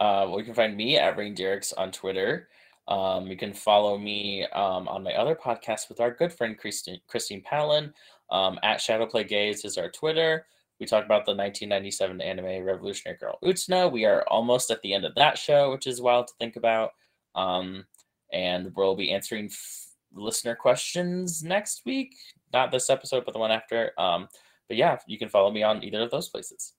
[0.00, 2.48] uh, well, you can find me at Rain Derricks on Twitter.
[2.86, 7.00] Um, you can follow me um, on my other podcast with our good friend Christine,
[7.08, 7.92] Christine Palin.
[8.30, 10.46] Um, at Shadowplay Gaze is our Twitter.
[10.80, 13.90] We talk about the 1997 anime Revolutionary Girl Utena.
[13.90, 16.90] We are almost at the end of that show, which is wild to think about.
[17.34, 17.84] Um,
[18.32, 22.14] and we'll be answering f- listener questions next week.
[22.52, 23.92] Not this episode, but the one after.
[23.98, 24.28] Um,
[24.68, 26.72] but yeah, you can follow me on either of those places.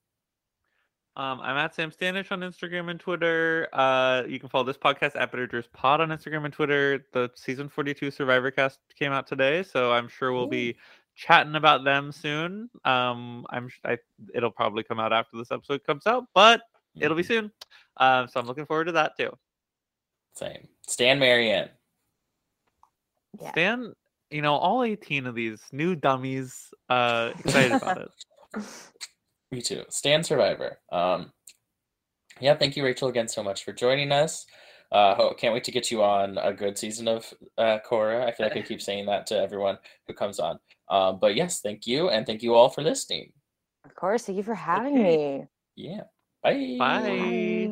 [1.18, 3.70] Um, I'm at Sam Standish on Instagram and Twitter.
[3.72, 7.06] Uh, you can follow this podcast at Bitterders Pod on Instagram and Twitter.
[7.14, 10.50] The season 42 Survivor cast came out today, so I'm sure we'll Ooh.
[10.50, 10.76] be
[11.16, 12.70] chatting about them soon.
[12.84, 13.98] Um, I'm I,
[14.34, 16.62] it'll probably come out after this episode comes out, but
[17.00, 17.28] it'll be Mhm.
[17.28, 17.52] soon.
[17.98, 19.32] Um, so I'm looking forward to that too.
[20.36, 20.68] Same.
[20.88, 21.70] Stan Marion.
[23.42, 23.52] Yeah.
[23.52, 23.94] Stan,
[24.30, 28.12] you know, all 18 of these new dummies, uh, excited about it.
[29.52, 29.84] Me too.
[29.90, 30.80] Stan Survivor.
[30.92, 31.32] Um,
[32.42, 34.46] yeah, thank you, Rachel, again so much for joining us.
[34.92, 38.26] Uh, can't wait to get you on a good season of uh, Korra.
[38.26, 40.60] I feel like I keep saying that to everyone who comes on.
[40.90, 43.34] Um, but yes, thank you, and thank you all for listening.
[43.86, 45.18] of course thank you for having Okay.
[45.18, 46.04] me Yeah.
[46.42, 46.76] Bye.
[46.80, 47.65] Bye.